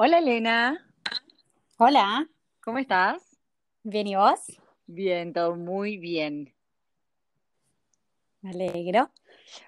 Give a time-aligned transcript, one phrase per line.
[0.00, 0.78] Hola Elena,
[1.78, 2.28] Hola,
[2.60, 3.40] ¿cómo estás?
[3.82, 6.52] bien y vos, Bien, todo muy bien.
[8.42, 9.10] me alegro.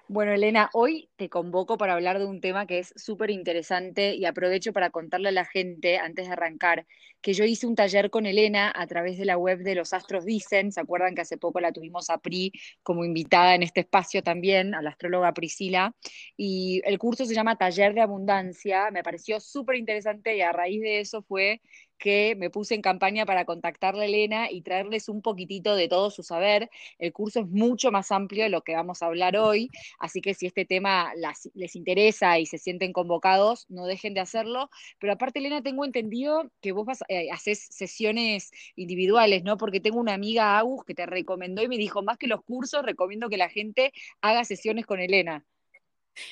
[0.07, 4.25] Bueno, Elena, hoy te convoco para hablar de un tema que es súper interesante y
[4.25, 6.85] aprovecho para contarle a la gente, antes de arrancar,
[7.21, 10.25] que yo hice un taller con Elena a través de la web de Los Astros
[10.25, 10.71] Dicen.
[10.71, 12.51] ¿Se acuerdan que hace poco la tuvimos a Pri
[12.83, 15.95] como invitada en este espacio también, a la astróloga Priscila?
[16.35, 18.91] Y el curso se llama Taller de Abundancia.
[18.91, 21.61] Me pareció súper interesante y a raíz de eso fue
[22.01, 26.09] que me puse en campaña para contactarle a Elena y traerles un poquitito de todo
[26.09, 26.69] su saber.
[26.99, 29.69] El curso es mucho más amplio de lo que vamos a hablar hoy
[29.99, 31.13] Así que si este tema
[31.53, 34.69] les interesa y se sienten convocados, no dejen de hacerlo.
[34.99, 39.57] Pero aparte, Elena, tengo entendido que vos eh, haces sesiones individuales, ¿no?
[39.57, 42.83] Porque tengo una amiga, Agus, que te recomendó y me dijo, más que los cursos,
[42.83, 45.45] recomiendo que la gente haga sesiones con Elena.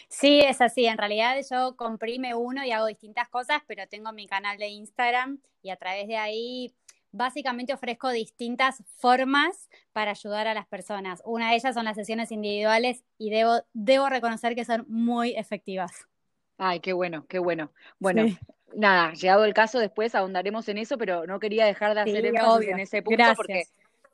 [0.07, 4.27] Sí, es así, en realidad yo comprime uno y hago distintas cosas, pero tengo mi
[4.27, 6.73] canal de Instagram y a través de ahí
[7.11, 11.21] básicamente ofrezco distintas formas para ayudar a las personas.
[11.25, 16.07] Una de ellas son las sesiones individuales y debo, debo reconocer que son muy efectivas.
[16.57, 17.71] Ay, qué bueno, qué bueno.
[17.99, 18.37] Bueno, Sí,
[18.75, 22.27] nada, llegado el caso, después ahondaremos en eso, pero no quería dejar de hacer sí,
[22.27, 23.63] énfasis en ese punto porque.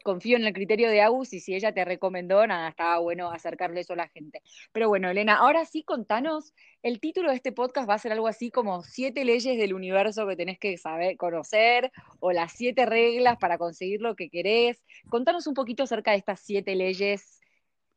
[0.05, 3.81] Confío en el criterio de Agus y si ella te recomendó, nada, estaba bueno acercarle
[3.81, 4.43] eso a la gente.
[4.71, 6.53] Pero bueno, Elena, ahora sí contanos,
[6.83, 10.27] el título de este podcast va a ser algo así como siete leyes del universo
[10.27, 14.83] que tenés que saber, conocer, o las siete reglas para conseguir lo que querés.
[15.09, 17.41] Contanos un poquito acerca de estas siete leyes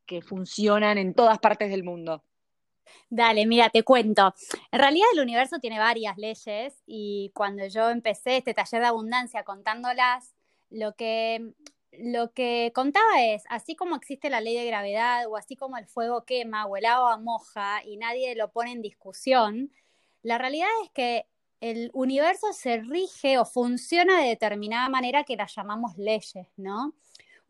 [0.06, 2.24] que funcionan en todas partes del mundo.
[3.10, 4.34] Dale, mira, te cuento.
[4.72, 9.44] En realidad el universo tiene varias leyes y cuando yo empecé este taller de abundancia
[9.44, 10.34] contándolas,
[10.70, 11.52] lo que,
[11.92, 15.86] lo que contaba es, así como existe la ley de gravedad o así como el
[15.86, 19.72] fuego quema o el agua moja y nadie lo pone en discusión,
[20.22, 21.26] la realidad es que
[21.60, 26.94] el universo se rige o funciona de determinada manera que la llamamos leyes, ¿no?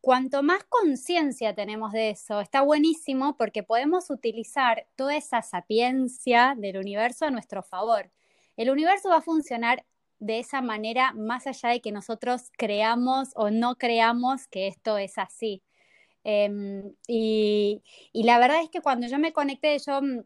[0.00, 6.78] Cuanto más conciencia tenemos de eso, está buenísimo porque podemos utilizar toda esa sapiencia del
[6.78, 8.10] universo a nuestro favor.
[8.56, 9.84] El universo va a funcionar
[10.18, 15.18] de esa manera más allá de que nosotros creamos o no creamos que esto es
[15.18, 15.62] así.
[16.24, 20.20] Eh, y, y, la verdad es que cuando yo me conecté, yo mm,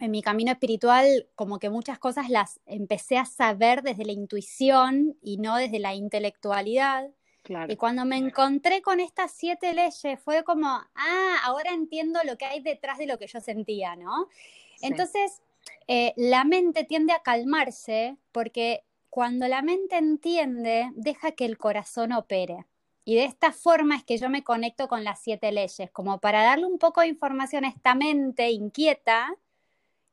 [0.00, 5.16] en mi camino espiritual, como que muchas cosas las empecé a saber desde la intuición
[5.22, 7.06] y no desde la intelectualidad.
[7.06, 12.36] Y Claro, cuando me encontré con estas siete leyes, fue como, ah, ahora entiendo lo
[12.36, 14.28] que hay detrás de lo que yo sentía, ¿no?
[14.76, 15.42] sí, Entonces,
[15.88, 22.12] eh, la mente tiende a calmarse porque cuando la mente entiende, deja que el corazón
[22.12, 22.64] opere.
[23.04, 26.42] Y de esta forma es que yo me conecto con las siete leyes, como para
[26.42, 29.36] darle un poco de información a esta mente inquieta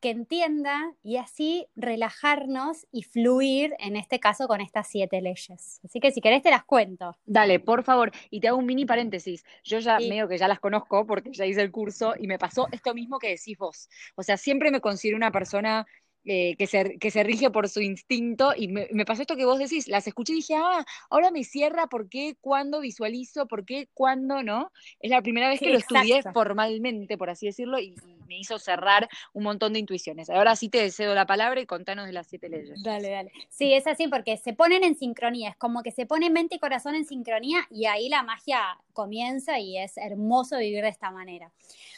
[0.01, 5.79] que entienda y así relajarnos y fluir, en este caso, con estas siete leyes.
[5.81, 7.17] Así que si querés te las cuento.
[7.25, 9.45] Dale, por favor, y te hago un mini paréntesis.
[9.63, 12.37] Yo ya Sí, medio que ya las conozco porque ya hice el curso y me
[12.37, 13.87] pasó esto mismo que decís vos.
[14.15, 15.87] O sea, siempre me considero una persona
[16.25, 19.45] eh, que se, que se rige por su instinto y me, me pasó esto que
[19.45, 19.87] vos decís.
[19.87, 24.43] Las escuché y dije, ah, ahora me cierra por qué, cuándo visualizo, por qué, cuándo,
[24.43, 24.71] ¿no?
[24.99, 27.95] Es la primera vez que lo estudié formalmente, por así decirlo, y
[28.29, 30.29] me hizo cerrar un montón de intuiciones.
[30.29, 32.81] Ahora sí te cedo la palabra y contanos de las siete leyes.
[32.83, 33.31] Dale, dale.
[33.49, 36.59] Sí, es así porque se ponen en sincronía, es como que se pone mente y
[36.59, 41.51] corazón en sincronía y ahí la magia comienza y es hermoso vivir de esta manera.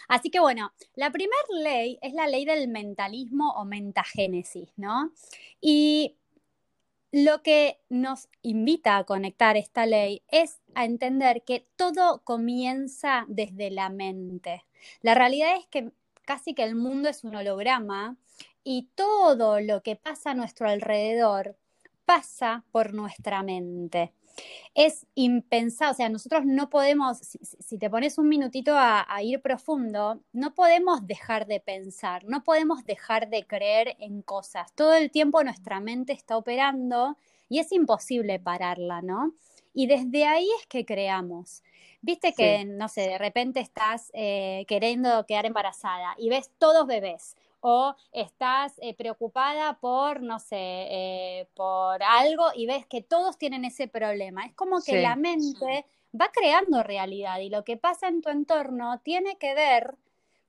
[0.08, 5.12] Así que bueno, la primera ley es la ley del mentalismo o mentagénesis, ¿no?
[5.60, 6.16] Y
[7.12, 13.70] lo que nos invita a conectar esta ley es a entender que todo comienza desde
[13.70, 14.64] la mente.
[15.02, 15.92] La realidad es que
[16.26, 18.18] casi que el mundo es un holograma
[18.64, 21.58] y todo lo que pasa a nuestro alrededor
[22.06, 24.14] pasa por nuestra mente.
[24.76, 30.22] Es impensado, o sea, nosotros no podemos, si, te pones un minutito a, ir profundo,
[30.32, 34.74] no podemos dejar de pensar, no podemos dejar de creer en cosas.
[34.74, 37.18] Todo el tiempo nuestra mente está operando
[37.50, 39.34] y es imposible pararla, ¿no?
[39.74, 41.64] Y desde ahí es que creamos.
[42.02, 46.88] Viste Sí, que, no sé, de repente estás eh, queriendo quedar embarazada y ves todos
[46.88, 53.38] bebés o estás eh, preocupada por, no sé, eh, por algo y ves que todos
[53.38, 54.46] tienen ese problema.
[54.46, 55.86] Es como que la mente
[56.20, 59.96] va creando realidad y lo que pasa en tu entorno tiene que ver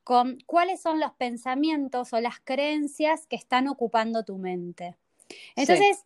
[0.05, 4.97] con cuáles son los pensamientos o las creencias que están ocupando tu mente.
[5.57, 6.05] sí, Entonces,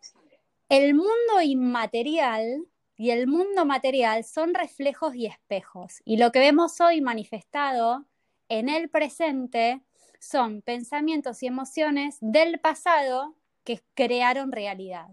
[0.69, 2.67] el mundo inmaterial
[2.97, 6.01] y el mundo material son reflejos y espejos.
[6.05, 8.07] Y lo que vemos hoy manifestado
[8.49, 9.83] en el presente
[10.19, 13.35] son pensamientos y emociones del pasado
[13.65, 15.09] que crearon realidad.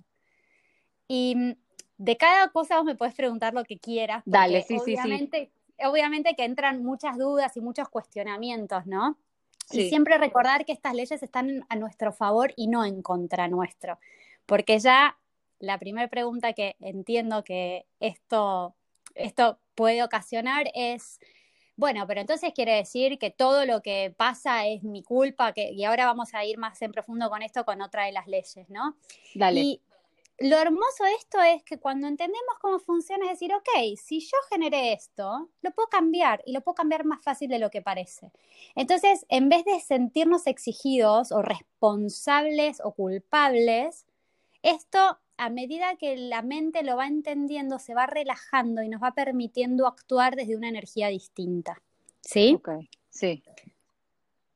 [1.07, 1.53] Y mm,
[1.97, 4.23] de cada cosa vos me puedes preguntar lo que quieras.
[4.25, 9.17] Dale, sí, obviamente, sí, Obviamente que entran muchas dudas y muchos cuestionamientos, ¿no?
[9.71, 13.97] Y siempre recordar que estas leyes están a nuestro favor y no en contra nuestro.
[14.45, 15.17] Porque ya
[15.63, 18.75] la primera pregunta que entiendo que esto,
[19.15, 21.21] esto puede ocasionar es,
[21.77, 25.85] bueno, pero entonces quiere decir que todo lo que pasa es mi culpa, que, y
[25.85, 28.97] ahora vamos a ir más en profundo con esto con otra de las leyes, ¿no?
[29.35, 29.61] Dale.
[29.61, 29.81] Y
[30.39, 34.37] lo hermoso de esto es que cuando entendemos cómo funciona, es decir, ok, si yo
[34.49, 38.33] generé esto, lo puedo cambiar y lo puedo cambiar más fácil de lo que parece.
[38.75, 44.05] Entonces, en vez de sentirnos exigidos o responsables o culpables,
[44.61, 49.13] esto a medida que la mente lo va entendiendo, se va relajando y nos va
[49.13, 51.81] permitiendo actuar desde una energía distinta.
[52.21, 52.55] ¿Sí?
[52.55, 52.69] Ok,
[53.09, 53.43] sí.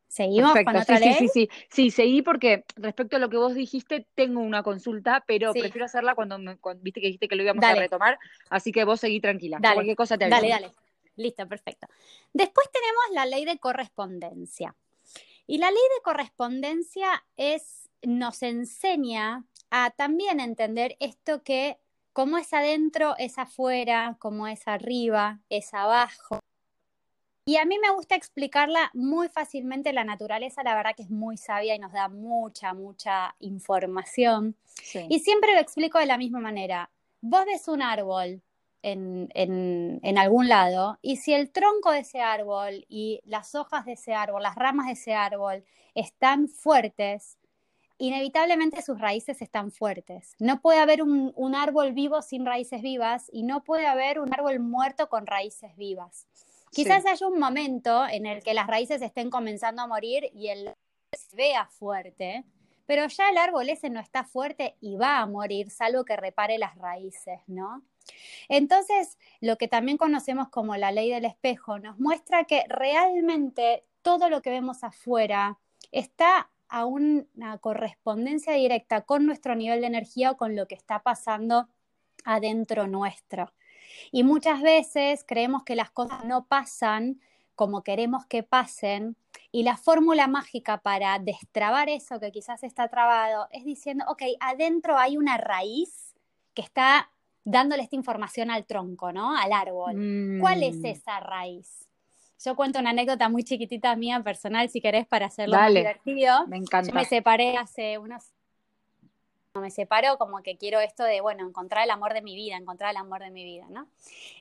[0.08, 4.08] ¿Seguimos con otra sí, Sí, sí, sí, seguí porque respecto a lo que vos dijiste,
[4.16, 6.40] tengo una consulta, pero prefiero hacerla cuando,
[6.80, 8.18] viste que dijiste que lo íbamos a retomar,
[8.50, 9.60] así que vos seguí tranquila.
[9.62, 9.76] Dale.
[9.76, 10.42] Cualquier cosa te aviso.
[10.42, 10.72] Dale, dale.
[11.18, 11.88] Listo, perfecto.
[12.34, 14.76] Después tenemos la ley de correspondencia.
[15.46, 21.78] Y la ley de correspondencia es, nos enseña a también entender esto que
[22.14, 26.40] como es adentro, es afuera, como es arriba, es abajo.
[27.46, 29.94] Y a mí me gusta explicarla muy fácilmente.
[29.94, 34.56] La naturaleza, la verdad que es muy sabia y nos da mucha, mucha información.
[35.08, 36.90] Y siempre lo explico de la misma manera.
[37.22, 38.42] Vos ves un árbol
[38.82, 43.94] en, en, algún lado y si el tronco de ese árbol y las hojas de
[43.94, 45.64] ese árbol, las ramas de ese árbol
[45.96, 47.38] están fuertes,
[47.98, 50.36] inevitablemente sus raíces están fuertes.
[50.40, 54.60] No puede haber un, árbol vivo sin raíces vivas y no puede haber un árbol
[54.60, 56.28] muerto con raíces vivas.
[56.72, 60.76] Quizás haya un momento en el que las raíces estén comenzando a morir y el
[61.14, 62.44] se vea fuerte,
[62.86, 66.58] pero ya el árbol ese no está fuerte y va a morir, salvo que repare
[66.58, 67.84] las raíces, ¿no?
[68.50, 74.30] Entonces, lo que también conocemos como la ley del espejo nos muestra que realmente todo
[74.30, 75.60] lo que vemos afuera
[75.92, 81.04] está a una correspondencia directa con nuestro nivel de energía o con lo que está
[81.04, 81.70] pasando
[82.26, 83.54] adentro nuestro.
[84.12, 87.22] Y muchas veces creemos que las cosas no pasan
[87.56, 89.18] como queremos que pasen
[89.52, 94.98] y la fórmula mágica para destrabar eso que quizás está trabado es diciendo, ok, adentro
[94.98, 96.16] hay una raíz
[96.54, 97.10] que está
[97.44, 99.36] dándole esta información al tronco, ¿no?
[99.36, 100.40] Al árbol.
[100.40, 100.86] ¿Cuál es mm.
[100.86, 101.87] esa raíz?
[102.44, 106.48] Yo cuento una anécdota muy chiquitita mía, personal, si querés, para hacerlo más divertido.
[106.48, 106.90] Me encanta.
[106.90, 108.32] Yo me separé hace unos
[109.60, 112.92] me separó, como que quiero esto de, bueno, encontrar el amor de mi vida, encontrar
[112.92, 113.88] el amor de mi vida, ¿no?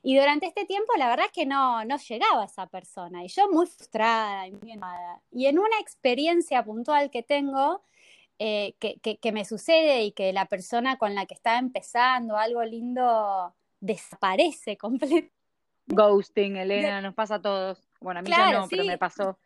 [0.03, 3.51] Y durante este tiempo, la verdad es que no, no llegaba esa persona, y yo
[3.51, 5.21] muy frustrada y muy enojada.
[5.31, 7.83] Y en una experiencia puntual que tengo,
[8.39, 12.37] eh, que, que, que, me sucede y que la persona con la que estaba empezando
[12.37, 15.36] algo lindo desaparece completamente.
[15.87, 17.89] Ghosting, Elena, nos pasa a todos.
[18.01, 19.39] Bueno, a mí ya no, pero me pasó.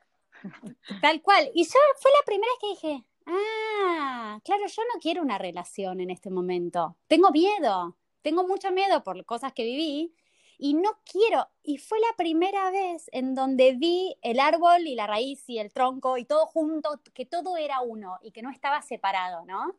[1.01, 1.51] Tal cual.
[1.55, 6.01] Y yo fue la primera vez que dije, ah, claro, yo no quiero una relación
[6.01, 6.97] en este momento.
[7.07, 10.15] Tengo miedo, tengo mucho miedo por cosas que viví
[10.59, 11.49] y no quiero.
[11.63, 15.73] Y fue la primera vez en donde vi el árbol y la raíz y el
[15.73, 19.77] tronco y todo junto, que todo era uno y que no estaba separado, ¿no?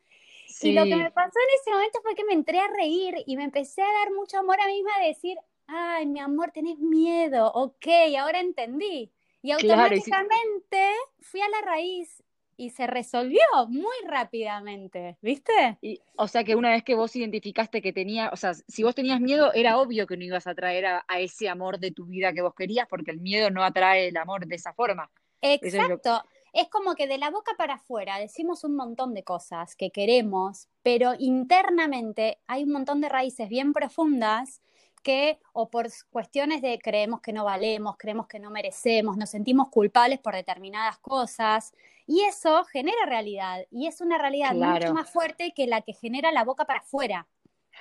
[0.62, 3.38] Y lo que me pasó en ese momento fue que me entré a reír y
[3.38, 5.38] me empecé a dar mucho amor a mí misma, a decir,
[5.72, 7.88] ay, mi amor, tenés miedo, ok,
[8.20, 9.12] ahora entendí.
[9.42, 12.24] Y automáticamente fui a la raíz
[12.58, 15.80] y se resolvió muy rápidamente, ¿viste?
[15.82, 18.94] Y, o sea que una vez que vos identificaste que tenía, o sea, si vos
[18.94, 22.34] tenías miedo, era obvio que no ibas a traer a, ese amor de tu vida
[22.34, 25.10] que vos querías, porque el miedo no atrae el amor de esa forma.
[25.42, 26.22] Exacto.
[26.54, 30.68] es como que de la boca para afuera decimos un montón de cosas que queremos,
[30.84, 34.62] pero internamente hay un montón de raíces bien profundas
[35.02, 39.70] que o por cuestiones de creemos que no valemos, creemos que no merecemos, nos sentimos
[39.70, 41.74] culpables por determinadas cosas
[42.08, 46.32] y eso genera realidad y es una realidad mucho más fuerte que la que genera
[46.32, 47.28] la boca para afuera.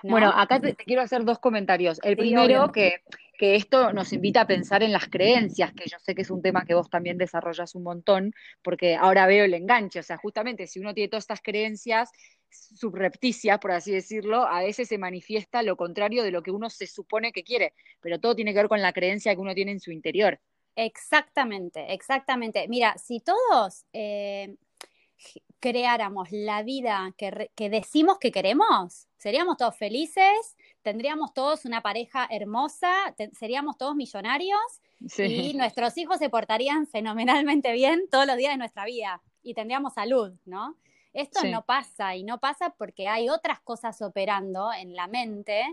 [0.02, 2.00] Bueno, acá te, quiero hacer dos comentarios.
[2.02, 3.02] El primero, que,
[3.38, 6.42] que, esto nos invita a pensar en las creencias, que yo sé que es un
[6.42, 10.00] tema que vos también desarrollas un montón, porque ahora veo el enganche.
[10.00, 12.10] O sea, justamente si uno tiene todas estas creencias,
[12.50, 16.86] subrepticia, por así decirlo, a veces se manifiesta lo contrario de lo que uno se
[16.86, 19.80] supone que quiere, pero todo tiene que ver con la creencia que uno tiene en
[19.80, 20.40] su interior.
[20.76, 22.66] Exactamente, exactamente.
[22.68, 24.56] Mira, si todos eh,
[25.58, 33.14] creáramos la vida que, decimos que queremos, seríamos todos felices, tendríamos todos una pareja hermosa,
[33.32, 34.58] seríamos todos millonarios
[35.18, 39.94] y nuestros hijos se portarían fenomenalmente bien todos los días de nuestra vida y tendríamos
[39.94, 40.76] salud, ¿no?
[41.12, 45.64] Esto no pasa y no pasa porque hay otras cosas operando en la mente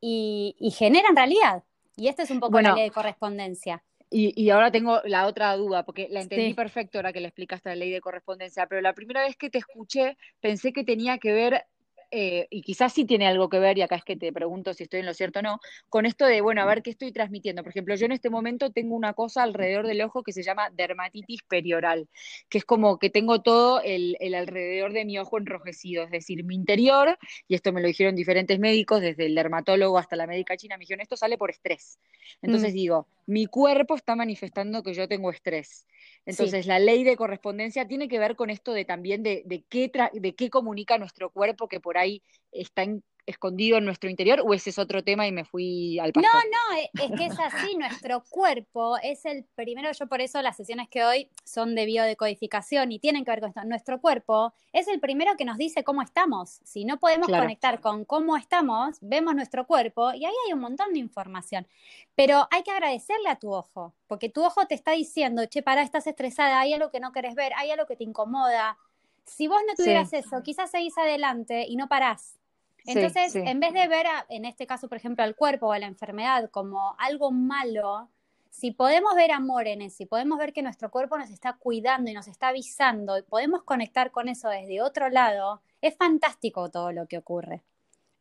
[0.00, 1.64] y, generan realidad.
[1.96, 3.82] Y esta es un poco la ley de correspondencia.
[4.08, 7.74] Y, ahora tengo la otra duda, porque la entendí perfecto ahora que le explicaste la
[7.74, 11.66] ley de correspondencia, pero la primera vez que te escuché pensé que tenía que ver
[12.10, 14.84] eh, y quizás sí tiene algo que ver, y acá es que te pregunto si
[14.84, 17.62] estoy en lo cierto o no, con esto de, bueno, a ver qué estoy transmitiendo.
[17.62, 20.70] Por ejemplo, yo en este momento tengo una cosa alrededor del ojo que se llama
[20.70, 22.08] dermatitis perioral,
[22.48, 26.54] que es como que tengo todo el, alrededor de mi ojo enrojecido, es decir, mi
[26.54, 30.76] interior, y esto me lo dijeron diferentes médicos, desde el dermatólogo hasta la médica china,
[30.76, 31.98] me dijeron, esto sale por estrés.
[32.42, 32.76] Entonces mm.
[32.76, 35.86] digo, mi cuerpo está manifestando que yo tengo estrés.
[36.24, 39.90] Entonces, la ley de correspondencia tiene que ver con esto de también de, de qué,
[40.12, 42.22] de qué comunica nuestro cuerpo que por ahí
[42.52, 46.12] está en, escondido en nuestro interior o ese es otro tema y me fui al
[46.12, 46.32] pasado?
[46.34, 50.40] No, no, e, es que es así, nuestro cuerpo es el primero, yo por eso
[50.40, 54.54] las sesiones que hoy son de biodecodificación y tienen que ver con esto, nuestro cuerpo
[54.72, 56.60] es el primero que nos dice cómo estamos.
[56.64, 60.92] Si no podemos conectar con cómo estamos, vemos nuestro cuerpo y ahí hay un montón
[60.92, 61.66] de información.
[62.14, 65.82] Pero hay que agradecerle a tu ojo, porque tu ojo te está diciendo, che, para,
[65.82, 68.78] estás estresada, hay algo que no querés ver, hay algo que te incomoda.
[69.26, 72.38] Si vos no tuvieras eso, quizás seguís adelante y no parás
[72.86, 75.86] entonces, en vez de ver, en este caso, por ejemplo, al cuerpo o a la
[75.86, 78.08] enfermedad como algo malo,
[78.50, 82.10] si podemos ver amor en eso, si podemos ver que nuestro cuerpo nos está cuidando
[82.10, 86.92] y nos está avisando y podemos conectar con eso desde otro lado, es fantástico todo
[86.92, 87.62] lo que ocurre.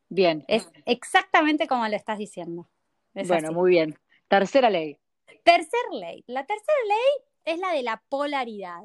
[0.09, 0.43] Bien.
[0.47, 2.67] Es exactamente como lo estás diciendo.
[3.13, 3.97] bueno, muy bien.
[4.27, 4.97] Tercera ley.
[5.43, 6.23] Tercera ley.
[6.27, 8.81] La tercera ley es la de la polaridad.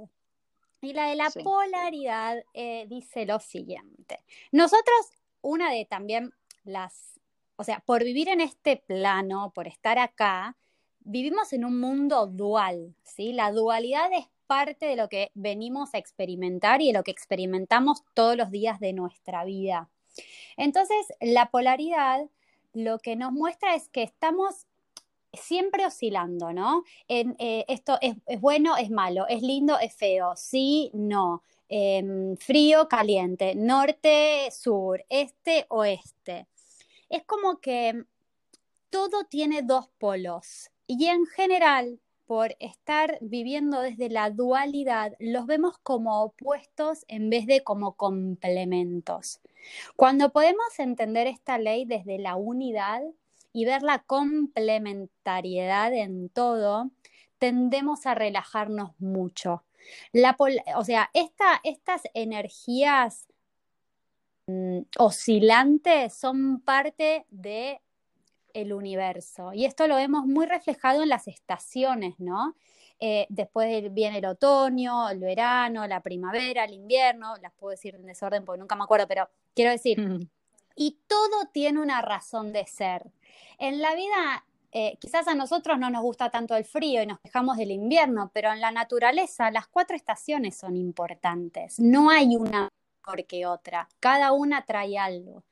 [0.80, 4.24] Y la de la polaridad eh, dice lo siguiente.
[4.50, 5.10] Nosotros
[5.42, 6.32] una de también
[6.64, 7.20] las,
[7.56, 10.56] o sea, por vivir en este plano, por estar acá,
[11.00, 13.32] vivimos en un mundo dual, ¿sí?
[13.32, 18.02] La dualidad es parte de lo que venimos a experimentar y de lo que experimentamos
[18.14, 19.88] todos los días de nuestra vida.
[20.56, 22.28] Entonces, la polaridad
[22.72, 24.66] lo que nos muestra es que estamos
[25.32, 26.84] siempre oscilando, ¿no?
[27.08, 32.88] En, eh, esto es, bueno, es malo, es lindo, es feo, sí, no, Em, frío,
[32.88, 36.48] caliente, norte, sur, este, oeste.
[37.08, 38.06] Es como que
[38.90, 45.78] todo tiene dos polos y en general, por estar viviendo desde la dualidad, los vemos
[45.78, 49.40] como opuestos en vez de como complementos.
[49.94, 53.02] Cuando podemos entender esta ley desde la unidad
[53.52, 56.90] y ver la complementariedad en todo,
[57.38, 59.64] tendemos a relajarnos mucho
[60.12, 60.36] la
[60.76, 63.26] o sea, estas energías
[64.46, 67.80] mm, oscilantes son parte de
[68.52, 69.52] el universo.
[69.52, 72.56] Y esto lo vemos muy reflejado en las estaciones, ¿no?
[72.98, 78.04] Eh, después viene el otoño, el verano, la primavera, el invierno, las puedo decir en
[78.04, 80.28] desorden porque nunca me acuerdo, pero quiero decir,
[80.74, 83.10] y todo tiene una razón de ser.
[83.58, 87.18] En la vida eh, quizás a nosotros no nos gusta tanto el frío y nos
[87.18, 91.80] quejamos del invierno, pero en la naturaleza las cuatro estaciones son importantes.
[91.80, 92.68] No hay una
[93.00, 95.44] mejor que otra, cada una trae algo.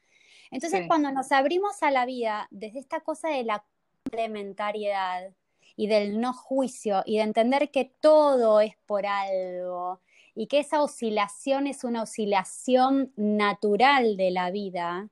[0.50, 3.64] Entonces, cuando nos abrimos a la vida desde esta cosa de la
[4.04, 5.32] complementariedad
[5.76, 10.00] y del no juicio y de entender que todo es por algo
[10.38, 15.08] y que esa oscilación es una oscilación natural de la vida,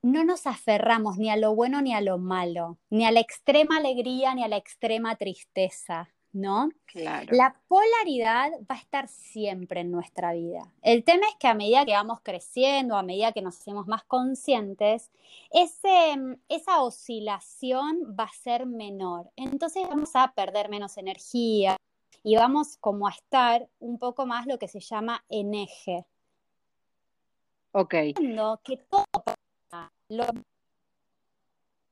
[0.00, 3.78] no nos aferramos ni a lo bueno ni a lo malo, ni a la extrema
[3.78, 6.68] alegría ni a la extrema tristeza, ¿no?
[6.86, 7.32] Claro.
[7.32, 10.72] La polaridad va a estar siempre en nuestra vida.
[10.80, 14.04] El tema es que a medida que vamos creciendo, a medida que nos hacemos más
[14.04, 15.10] conscientes,
[15.50, 16.14] ese,
[16.48, 19.32] esa oscilación va a ser menor.
[19.34, 21.76] Entonces vamos a perder menos energía
[22.24, 26.06] y vamos como a estar un poco más lo que se llama en eje.
[27.72, 27.90] Ok.
[27.90, 29.04] Que todo
[30.08, 30.26] lo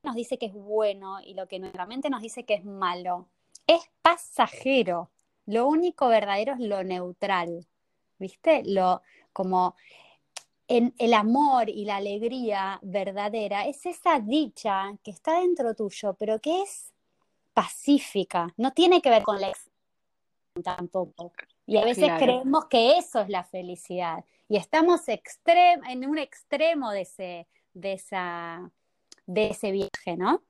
[0.03, 3.29] nos dice que es bueno y lo que nuestra mente nos dice que es malo.
[3.67, 5.11] Es pasajero.
[5.47, 7.67] Lo único verdadero es lo neutral.
[8.19, 8.63] ¿Viste?
[8.65, 9.77] Lo como
[10.67, 16.41] en el amor y la alegría verdadera es esa dicha que está dentro tuyo, pero
[16.41, 16.93] que es
[17.53, 19.51] pacífica, no tiene que ver con la
[20.63, 21.33] tampoco.
[21.67, 27.01] Y a veces creemos que eso es la felicidad y estamos en un extremo de
[27.03, 28.71] ese, de, esa,
[29.27, 30.43] de ese viaje, ¿no?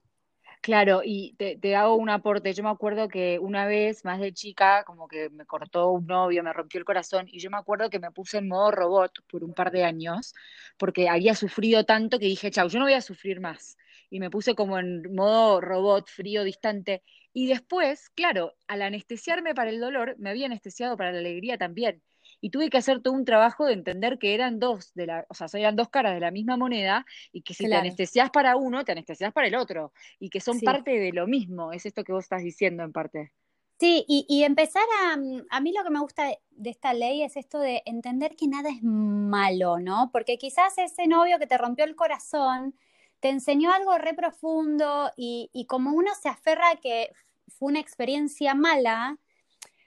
[0.60, 2.52] Claro, y te, hago un aporte.
[2.52, 6.42] Yo me acuerdo que una vez, más de chica, como que me cortó un novio,
[6.42, 9.44] me rompió el corazón, y yo me acuerdo que me puse en modo robot por
[9.44, 10.34] un par de años,
[10.78, 13.76] porque había sufrido tanto que dije, chau, yo no voy a sufrir más.
[14.10, 17.02] Y me puse como en modo robot, frío, distante.
[17.32, 22.02] Y después, claro, al anestesiarme para el dolor, me había anestesiado para la alegría también.
[22.40, 25.34] y tuve que hacer todo un trabajo de entender que eran dos, de la, o
[25.34, 28.84] sea, eran dos caras de la misma moneda y que si te anestesias para uno,
[28.84, 32.12] te anestesias para el otro y que son parte de lo mismo, es esto que
[32.12, 33.32] vos estás diciendo en parte.
[33.78, 35.14] Sí, y, empezar a,
[35.50, 38.70] a mí lo que me gusta de esta ley es esto de entender que nada
[38.70, 40.10] es malo, ¿no?
[40.12, 42.76] Porque quizás ese novio que te rompió el corazón
[43.22, 47.12] te enseñó algo re profundo y, y como uno se aferra a que
[47.46, 49.16] fue una experiencia mala,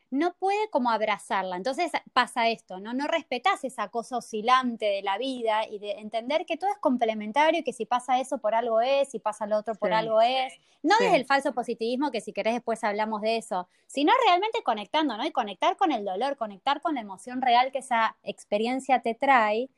[0.10, 1.58] no puede como abrazarla.
[1.58, 2.94] Entonces pasa esto, ¿no?
[2.94, 7.60] No respetas esa cosa oscilante de la vida y de entender que todo es complementario
[7.60, 10.54] y que si pasa eso por algo es, si pasa lo otro por algo es.
[10.82, 15.18] No desde el falso positivismo, que si querés después hablamos de eso, sino realmente conectando,
[15.18, 15.26] ¿no?
[15.26, 19.70] Y conectar con el dolor, conectar con la emoción real que esa experiencia te trae,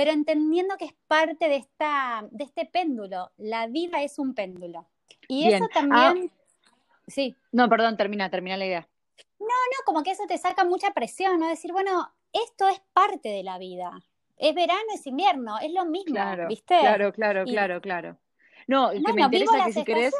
[0.00, 3.32] pero entendiendo que es parte de, esta, de este péndulo.
[3.36, 4.88] La vida es un péndulo.
[5.28, 6.32] Y eso también...
[6.32, 7.36] Ah, sí.
[7.52, 8.88] No, perdón, termina, termina la idea.
[9.38, 11.50] No, no, como que eso te saca mucha presión, ¿no?
[11.50, 13.92] Decir, bueno, esto es parte de la vida.
[14.38, 16.78] Es verano, es invierno, es lo mismo, ¿viste?
[16.80, 18.16] Claro, claro, claro, claro.
[18.68, 20.14] No, que me interesa que si querés.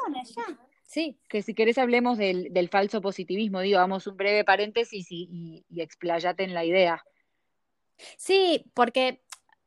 [0.83, 1.19] Sí.
[1.27, 5.81] Que si querés hablemos del, del, falso positivismo, digo, vamos un breve paréntesis y, y,
[5.81, 7.03] explayate en la idea.
[8.19, 9.23] Sí, porque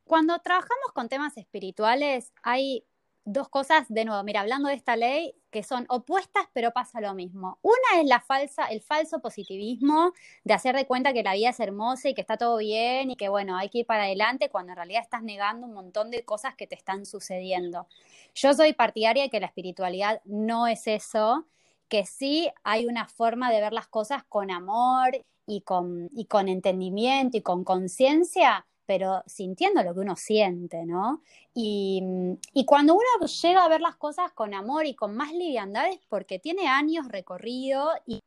[0.05, 2.85] cuando trabajamos con temas espirituales hay
[3.25, 7.13] dos cosas, de nuevo, mira, hablando de esta ley, que son opuestas, pero pasa lo
[7.13, 7.57] mismo.
[7.61, 11.59] Una es la falsa, el falso positivismo de hacer de cuenta que la vida es
[11.59, 14.71] hermosa y que está todo bien y que bueno, hay que ir para adelante cuando
[14.71, 17.87] en realidad estás negando un montón de cosas que te están sucediendo.
[18.35, 21.45] Yo soy partidaria de que la espiritualidad no es eso,
[21.87, 25.11] que sí hay una forma de ver las cosas con amor
[25.45, 31.21] y con, y con entendimiento y con conciencia, pero sintiendo lo que uno siente, ¿no?
[31.53, 32.01] Y,
[32.65, 36.39] cuando uno llega a ver las cosas con amor y con más liviandad es porque
[36.39, 38.19] tiene años recorrido y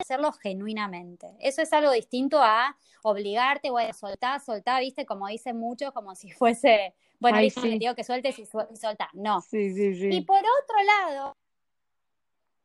[0.00, 1.34] hacerlo genuinamente.
[1.40, 6.14] Eso es algo distinto a obligarte o a soltar, soltar, viste, como dicen muchos, como
[6.14, 9.08] si fuese, bueno, Ay, digo que sueltes y, soltar.
[9.14, 9.40] No.
[9.40, 10.08] Sí, sí, sí.
[10.10, 11.36] Y por otro lado,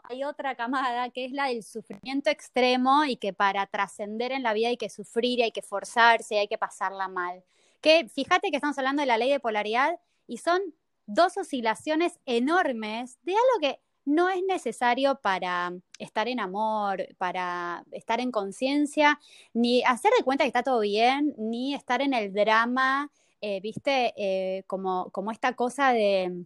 [0.03, 4.53] hay otra camada que es la del sufrimiento extremo y que para trascender en la
[4.53, 7.43] vida hay que sufrir, hay que forzarse, hay que pasarla mal.
[7.81, 10.61] Que fíjate que estamos hablando de la ley de polaridad y son
[11.05, 18.19] dos oscilaciones enormes de algo que no es necesario para estar en amor, para estar
[18.19, 19.19] en conciencia,
[19.53, 24.13] ni hacer de cuenta que está todo bien, ni estar en el drama, eh, viste,
[24.17, 26.45] eh, como, como esta cosa de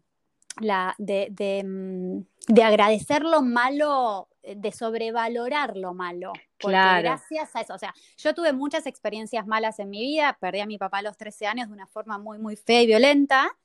[0.60, 6.34] la, de, mm, de, agradecer lo malo, eh, de sobrevalorar lo malo.
[6.60, 10.62] Porque gracias a eso, o sea, yo tuve muchas experiencias malas en mi vida, perdí
[10.62, 13.56] a mi papá a los 13 años de una forma muy, muy fea y violenta.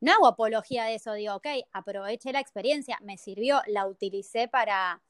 [0.00, 5.02] No hago apología de eso, digo, ok, aproveché la experiencia, me sirvió, la utilicé para,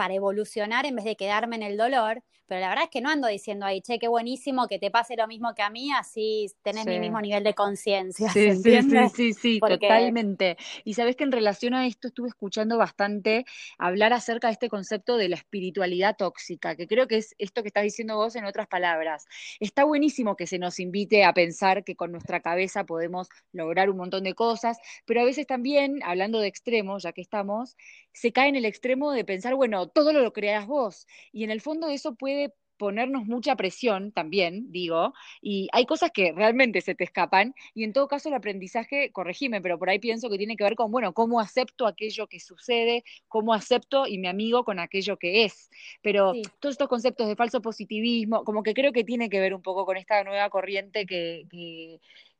[0.00, 3.10] para evolucionar en vez de quedarme en el dolor, pero la verdad es que no
[3.10, 6.46] ando diciendo ahí, che, qué buenísimo que te pase lo mismo que a mí, así
[6.62, 8.30] tenés mi mismo nivel de conciencia.
[8.30, 10.56] Sí, sí, sí, sí, sí, totalmente.
[10.82, 13.44] Y sabes que en relación a esto estuve escuchando bastante
[13.78, 17.68] hablar acerca de este concepto de la espiritualidad tóxica, que creo que es esto que
[17.68, 19.26] estás diciendo vos en otras palabras.
[19.60, 23.98] Está buenísimo que se nos invite a pensar que con nuestra cabeza podemos lograr un
[23.98, 27.76] montón de cosas, pero a veces también, hablando de extremos, ya que estamos,
[28.12, 31.06] se cae en el extremo de pensar, bueno, todo lo, creas vos.
[31.32, 35.12] Y en el fondo eso puede ponernos mucha presión también, digo,
[35.42, 39.60] y hay cosas que realmente se te escapan, y en todo caso el aprendizaje, corregime,
[39.60, 43.04] pero por ahí pienso que tiene que ver con, bueno, cómo acepto aquello que sucede,
[43.28, 45.68] cómo acepto y me amigo con aquello que es.
[46.00, 49.60] Pero todos estos conceptos de falso positivismo, como que creo que tiene que ver un
[49.60, 51.44] poco con esta nueva corriente que,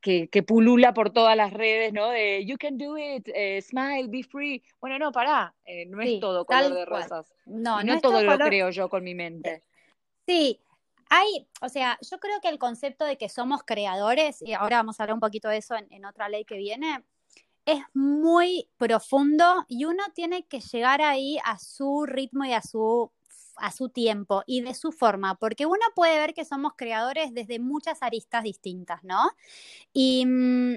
[0.01, 2.09] que, que, pulula por todas las redes, ¿no?
[2.09, 4.63] De you can do it, eh, smile, be free.
[4.79, 7.31] Bueno, no, pará, eh, no es todo color de rosas.
[7.45, 9.61] No, no, todo lo creo yo con mi mente.
[10.31, 10.61] Sí,
[11.09, 14.97] hay, o sea, yo creo que el concepto de que somos creadores, y ahora vamos
[14.97, 17.03] a hablar un poquito de eso en, otra ley que viene,
[17.65, 23.11] es muy profundo y uno tiene que llegar ahí a su ritmo y a su
[23.57, 27.59] a su tiempo y de su forma, porque uno puede ver que somos creadores desde
[27.59, 29.31] muchas aristas distintas, ¿no?
[29.91, 30.75] Y mm,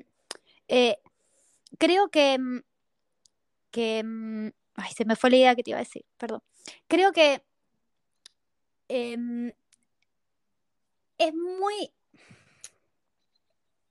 [0.66, 0.98] eh,
[1.78, 2.60] creo que, mm,
[3.70, 6.42] que, mm, ay, se me fue la idea que te iba a decir, perdón.
[6.88, 7.44] Creo que
[8.88, 9.52] Em,
[11.18, 11.92] es muy...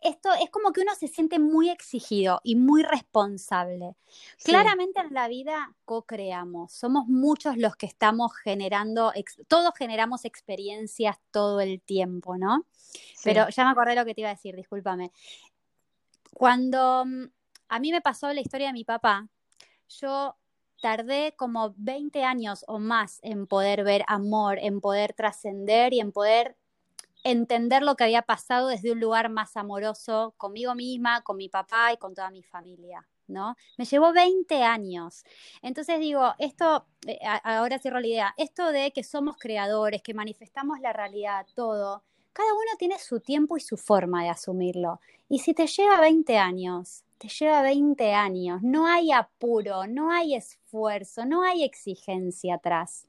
[0.01, 3.95] Esto es como que uno se siente muy exigido y muy responsable.
[4.43, 9.13] Claramente en la vida co-creamos, somos muchos los que estamos generando,
[9.47, 12.65] todos generamos experiencias todo el tiempo, ¿no?
[13.23, 15.13] Pero ya me acordé lo que te iba a decir, discúlpame.
[16.33, 17.23] Cuando mm,
[17.69, 19.29] a mí me pasó la historia de mi papá,
[19.87, 20.35] yo
[20.83, 26.11] tardé como 20 años o más en poder ver amor, en poder trascender y en
[26.11, 26.57] poder
[27.23, 31.93] entender lo que había pasado desde un lugar más amoroso conmigo misma, con mi papá
[31.93, 33.07] y con toda mi familia.
[33.29, 33.55] ¿no?
[33.77, 35.23] Me llevó 20 años.
[35.61, 40.81] Entonces digo, esto, eh, ahora cierro la idea, esto de que somos creadores, que manifestamos
[40.81, 44.99] la realidad, todo, cada uno tiene su tiempo y su forma de asumirlo.
[45.29, 50.35] Y si te lleva 20 años, te lleva 20 años, no hay apuro, no hay
[50.35, 53.07] esfuerzo, no hay exigencia atrás.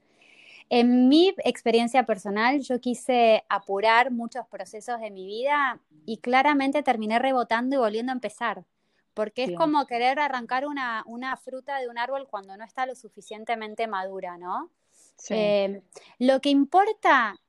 [0.70, 7.18] En mi experiencia personal, yo quise apurar muchos procesos de mi vida y claramente terminé
[7.18, 8.64] rebotando y volviendo a empezar
[9.14, 11.04] porque es como querer arrancar una,
[11.42, 14.70] fruta de un árbol cuando no está lo suficientemente madura, ¿no?
[15.30, 15.82] Eh,
[16.18, 17.40] lo que importa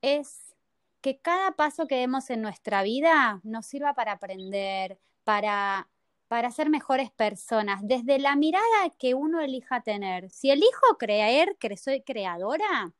[0.00, 0.54] es
[1.02, 5.86] que cada paso que demos en nuestra vida nos sirva para aprender, para,
[6.34, 10.30] para ser mejores personas, desde la mirada que uno elija tener.
[10.30, 12.92] Si elijo creer que soy creadora,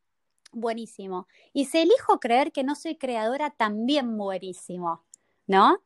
[0.52, 1.26] buenísimo.
[1.52, 5.02] Y si elijo creer que no soy creadora, también buenísimo,
[5.48, 5.82] ¿no?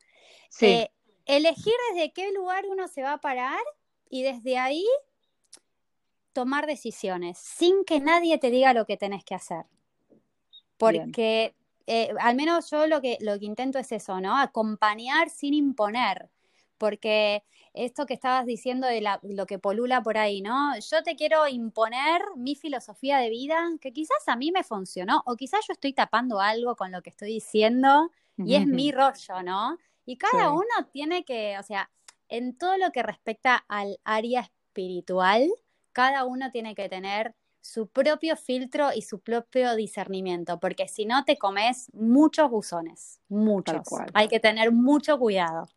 [0.50, 0.66] Sí.
[0.66, 0.90] Eh,
[1.24, 3.62] elegir desde qué lugar uno se va a parar
[4.10, 4.84] y desde ahí
[6.34, 9.64] tomar decisiones sin que nadie te diga lo que tenés que hacer.
[10.76, 11.54] Porque
[11.86, 14.36] eh, al menos yo lo que, lo que intento es eso, ¿no?
[14.36, 16.28] Acompañar sin imponer.
[16.78, 17.42] Porque
[17.74, 20.72] esto que estabas diciendo de lo que polula por ahí, ¿no?
[20.78, 25.36] Yo te quiero imponer mi filosofía de vida, que quizás a mí me funcionó, o
[25.36, 28.10] quizás yo estoy tapando algo con lo que estoy diciendo
[28.42, 29.76] y es mi rollo, ¿no?
[30.06, 31.90] Y cada uno tiene que, o sea,
[32.28, 35.48] en todo lo que respecta al área espiritual,
[35.92, 41.24] cada uno tiene que tener su propio filtro y su propio discernimiento, porque si no
[41.24, 43.82] te comes muchos buzones, muchos.
[44.14, 45.68] Hay que tener mucho cuidado.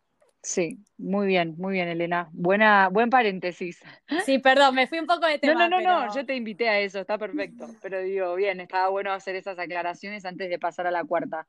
[0.42, 2.28] Sí, muy bien, muy bien, Elena.
[2.32, 3.80] Buena, buen paréntesis.
[4.26, 5.68] Sí, perdón, me fui un poco de tema.
[5.68, 7.66] No, no, no, no, yo te invité a eso, está perfecto.
[7.80, 11.46] Pero digo, bien, estaba bueno hacer esas aclaraciones antes de pasar a la cuarta.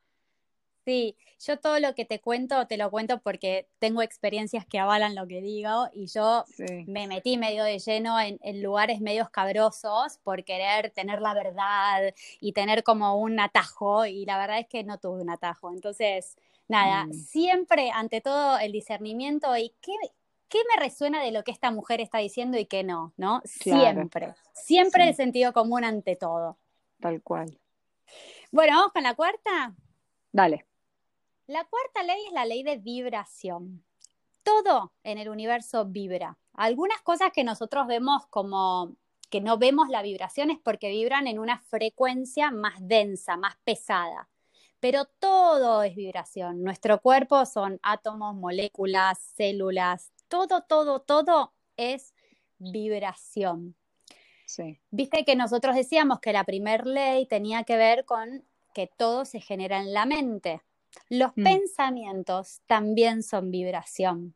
[0.86, 5.16] Sí, yo todo lo que te cuento, te lo cuento porque tengo experiencias que avalan
[5.16, 6.44] lo que digo y yo
[6.88, 12.52] me metí medio de lleno en, lugares medios cabrosos por querer tener la verdad y
[12.52, 15.72] tener como un atajo y la verdad es que no tuve un atajo.
[15.72, 16.36] Entonces,
[16.74, 17.14] nada, mm.
[17.14, 19.94] siempre ante todo el discernimiento y qué,
[20.50, 23.42] qué me resuena de lo que esta mujer está diciendo y qué no, ¿no?
[23.46, 26.58] Siempre, siempre el sentido común ante todo.
[27.00, 27.58] Tal cual.
[28.52, 29.76] Bueno, vamos con la cuarta.
[30.32, 30.66] Dale.
[31.48, 33.84] La cuarta ley es la ley de vibración.
[34.44, 36.38] Todo en el universo vibra.
[36.54, 38.96] Algunas cosas que nosotros vemos como
[39.30, 44.30] que no vemos la vibración es porque vibran en una frecuencia más densa, más pesada.
[44.84, 46.62] Pero todo es vibración.
[46.62, 52.14] Nuestro cuerpo son átomos, moléculas, células, todo, todo, todo es
[52.58, 53.78] vibración.
[54.46, 54.82] Sí.
[54.92, 58.44] Viste que nosotros decíamos que la primera ley tenía que ver con
[58.74, 60.62] que todo se genera en la mente.
[61.08, 61.44] Los mm.
[61.44, 64.36] pensamientos también son vibración.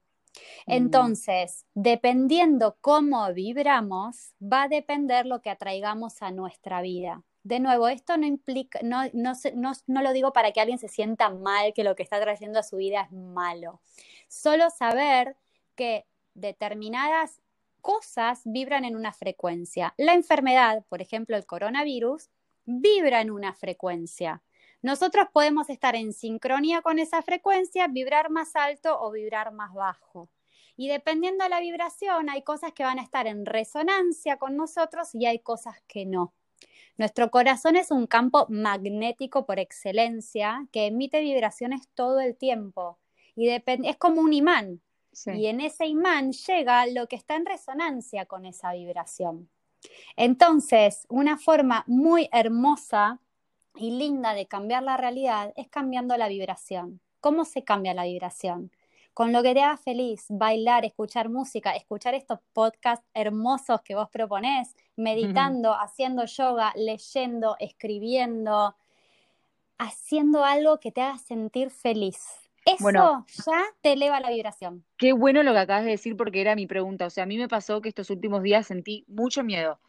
[0.65, 0.71] Mm.
[0.71, 7.25] Entonces, dependiendo cómo vibramos, va a depender lo que atraigamos a nuestra vida.
[7.47, 11.29] De nuevo, esto no implica, no, no, no, lo digo para que alguien se sienta
[11.29, 13.79] mal, que lo que está trayendo a su vida es malo.
[14.27, 15.37] Solo saber
[15.73, 17.41] que determinadas
[17.79, 19.93] cosas vibran en una frecuencia.
[19.95, 22.29] La enfermedad, por ejemplo, el coronavirus,
[22.65, 24.43] vibra en una frecuencia.
[24.81, 30.27] Nosotros podemos estar en sincronía con esa frecuencia, vibrar más alto o vibrar más bajo.
[30.75, 35.15] Y dependiendo de la vibración, hay cosas que van a estar en resonancia con nosotros
[35.15, 36.33] y hay cosas que no.
[36.97, 42.97] Nuestro corazón es un campo magnético por excelencia que emite vibraciones todo el tiempo
[43.35, 44.81] y es como un imán.
[45.25, 49.49] Y en ese imán llega lo que está en resonancia con esa vibración.
[50.15, 53.19] Entonces, una forma muy hermosa
[53.75, 56.99] y linda de cambiar la realidad es cambiando la vibración.
[57.19, 58.71] ¿Cómo se cambia la vibración?
[59.17, 64.09] Con lo que te haga feliz, bailar, escuchar música, escuchar estos podcasts hermosos que vos
[64.11, 68.75] proponés, meditando, haciendo yoga, leyendo, escribiendo,
[69.79, 72.19] haciendo algo que te haga sentir feliz.
[72.63, 74.85] Eso ya te eleva la vibración.
[74.97, 77.07] Qué bueno lo que acabas de decir porque era mi pregunta.
[77.07, 79.79] O sea, a mí me pasó que estos últimos días sentí mucho miedo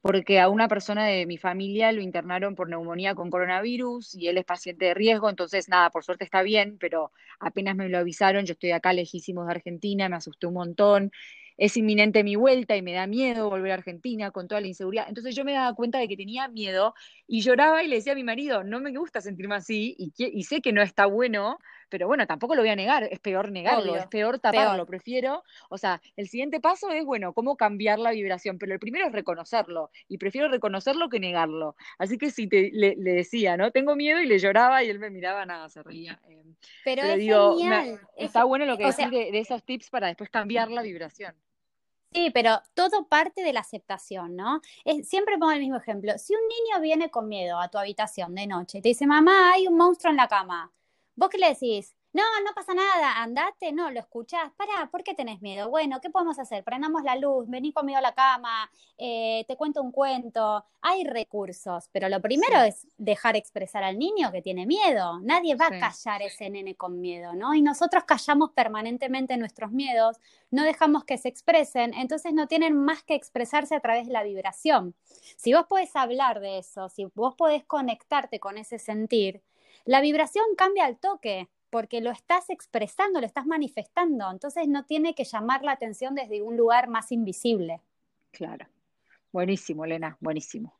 [0.00, 4.38] porque a una persona de mi familia lo internaron por neumonía con coronavirus y él
[4.38, 8.46] es paciente de riesgo, entonces nada, por suerte está bien, pero apenas me lo avisaron,
[8.46, 11.10] yo estoy acá lejísimos de Argentina, me asusté un montón,
[11.56, 15.06] es inminente mi vuelta y me da miedo volver a Argentina con toda la inseguridad.
[15.08, 16.94] Entonces yo me daba cuenta de que tenía miedo
[17.26, 20.44] y lloraba y le decía a mi marido, no me gusta sentirme así y, y
[20.44, 23.82] sé que no está bueno, pero bueno, tampoco lo voy a negar, es peor negarlo,
[23.92, 24.86] Obvio, es peor taparlo, peor.
[24.86, 29.06] prefiero, o sea, el siguiente paso es, bueno, cómo cambiar la vibración, pero el primero
[29.06, 31.76] es reconocerlo, y prefiero reconocerlo que negarlo.
[31.98, 33.70] Así que si te, le, le decía, ¿no?
[33.70, 36.20] Tengo miedo y le lloraba y él me miraba, nada, se reía.
[36.28, 36.42] Eh,
[36.84, 38.00] Pero, pero es digo, me- genial.
[38.16, 40.82] es está bueno lo que decís sea, de, de esos tips para después cambiar la
[40.82, 41.34] vibración.
[42.12, 44.60] Sí, pero todo parte de la aceptación, ¿no?
[44.84, 46.16] Es- siempre pongo el mismo ejemplo.
[46.18, 49.52] Si un niño viene con miedo a tu habitación de noche y te dice, mamá,
[49.52, 50.72] hay un monstruo en la cama,
[51.18, 51.94] ¿vos qué le decís?
[52.12, 54.50] No, no pasa nada, andate, no, lo escuchás.
[54.56, 55.68] Pará, ¿por qué tenés miedo?
[55.68, 56.64] Bueno, ¿qué podemos hacer?
[56.64, 60.64] Prendamos la luz, vení conmigo a la cama, eh, te cuento un cuento.
[60.80, 62.68] Hay recursos, pero lo primero Sí.
[62.68, 65.20] es dejar expresar al niño que tiene miedo.
[65.20, 65.74] Nadie va Sí.
[65.74, 67.54] a callar ese nene con miedo, ¿no?
[67.54, 70.16] Y nosotros callamos permanentemente nuestros miedos
[70.50, 74.22] no dejamos que se expresen, entonces no tienen más que expresarse a través de la
[74.22, 74.94] vibración.
[75.36, 79.42] Si vos podés hablar de eso, si vos podés conectarte con ese sentir,
[79.88, 85.14] la vibración cambia al toque, porque lo estás expresando, lo estás manifestando, entonces no tiene
[85.14, 87.80] que llamar la atención desde un lugar más invisible.
[88.30, 88.66] Claro.
[89.32, 90.74] Buenísimo, Elena, buenísimo.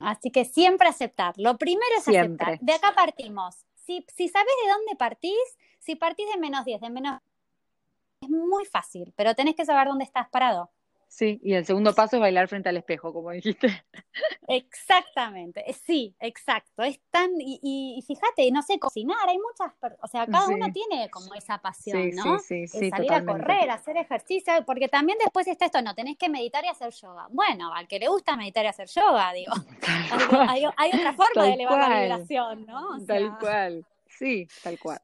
[0.00, 1.34] Así que siempre aceptar.
[1.36, 2.44] Lo primero es Siempre.
[2.44, 2.66] aceptar.
[2.66, 3.64] De acá partimos.
[3.74, 7.20] Si, si sabes de dónde partís, si partís de menos 10, de menos...
[8.20, 10.72] Es muy fácil, pero tenés que saber dónde estás parado.
[11.08, 13.84] Sí, y el segundo paso es bailar frente al espejo, como dijiste.
[14.48, 16.82] Exactamente, eh, sí, exacto.
[16.82, 20.66] Es tan, y, y- y fíjate, no sé, cocinar, hay muchas, o sea, cada uno
[20.72, 22.38] tiene como esa pasión, Sí, ¿no?
[22.40, 25.94] sí, sí, Eh, sí, salir a correr, hacer ejercicio, porque también después está esto, no,
[25.94, 27.26] tenés que meditar y hacer yoga.
[27.30, 29.52] Bueno, al que le gusta meditar y hacer yoga, digo,
[30.50, 32.88] hay, hay- hay otra forma Tal de elevar la vibración, ¿no?
[32.96, 33.84] O tal cual.
[34.08, 35.00] Sí, tal cual.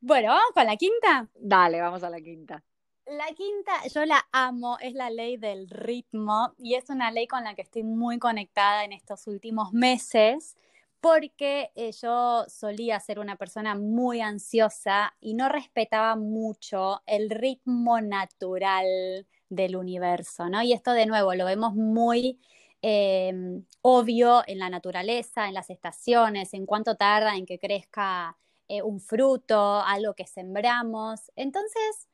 [0.00, 1.28] bueno, vamos con la quinta.
[1.34, 2.62] Dale, vamos a la quinta.
[3.08, 7.42] La quinta, yo la amo, es la ley del ritmo y es una ley con
[7.42, 10.56] la que estoy muy conectada en estos últimos meses
[11.00, 18.00] porque eh, yo solía ser una persona muy ansiosa y no respetaba mucho el ritmo
[18.02, 20.60] natural del universo, ¿no?
[20.62, 22.38] Y esto de nuevo lo vemos muy
[22.82, 23.32] eh,
[23.80, 28.36] obvio en la naturaleza, en las estaciones, en cuánto tarda en que crezca
[28.68, 31.32] eh, un fruto, algo que sembramos.
[31.36, 32.07] Entonces,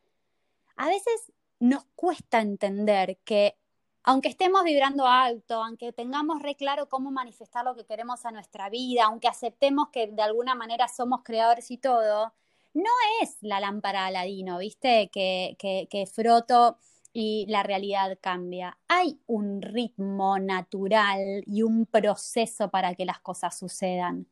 [0.77, 3.57] a veces nos cuesta entender que
[4.03, 8.69] aunque estemos vibrando alto, aunque tengamos re claro cómo manifestar lo que queremos a nuestra
[8.69, 12.35] vida, aunque aceptemos que de alguna manera somos creadores y todo,
[12.75, 12.91] no
[13.23, 15.09] es la lámpara Aladino, ¿viste?
[15.11, 16.77] Que, que, que froto
[17.15, 18.77] y la realidad cambia.
[18.89, 24.27] Hay un ritmo natural y un proceso para que las cosas sucedan.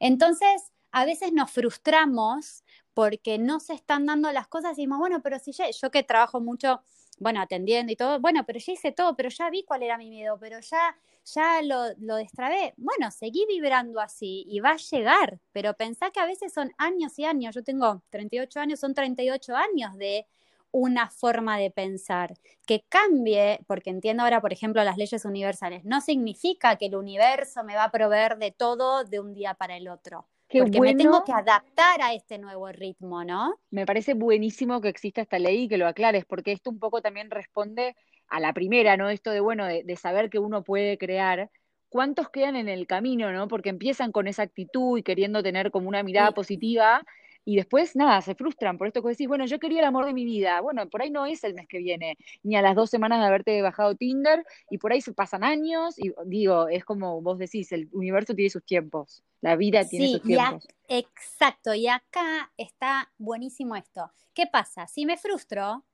[0.00, 2.63] Entonces, a veces nos frustramos
[2.94, 6.02] porque no se están dando las cosas y decimos, bueno, pero si yo, yo que
[6.02, 6.80] trabajo mucho,
[7.18, 10.08] bueno, atendiendo y todo, bueno, pero ya hice todo, pero ya vi cuál era mi
[10.10, 12.74] miedo, pero ya, ya lo, lo destrabé.
[12.76, 17.18] Bueno, seguí vibrando así y va a llegar, pero pensá que a veces son años
[17.18, 20.26] y años, yo tengo 38 años, son 38 años de
[20.70, 22.34] una forma de pensar
[22.66, 27.62] que cambie, porque entiendo ahora, por ejemplo, las leyes universales, no significa que el universo
[27.64, 30.26] me va a proveer de todo de un día para el otro.
[30.54, 33.54] Qué porque me tengo que adaptar a este nuevo ritmo, ¿no?
[33.70, 37.02] Me parece buenísimo que exista esta ley y que lo aclares, porque esto un poco
[37.02, 37.96] también responde
[38.28, 39.10] a la primera, ¿no?
[39.10, 41.50] Esto de, bueno, de, de saber que uno puede crear.
[41.88, 43.48] ¿Cuántos quedan en el camino, ¿no?
[43.48, 46.34] Porque empiezan con esa actitud y queriendo tener como una mirada Sí.
[46.34, 47.02] positiva
[47.44, 50.14] y después, nada, se frustran por esto que decís, bueno, yo quería el amor de
[50.14, 50.60] mi vida.
[50.60, 53.26] Bueno, por ahí no es el mes que viene, ni a las dos semanas de
[53.26, 57.70] haberte bajado Tinder, y por ahí se pasan años, y digo, es como vos decís,
[57.72, 60.66] el universo tiene sus tiempos, la vida tiene Sí, sus y tiempos.
[60.88, 64.10] exacto, y acá está buenísimo esto.
[64.32, 64.86] ¿Qué pasa?
[64.86, 65.84] Si me frustro,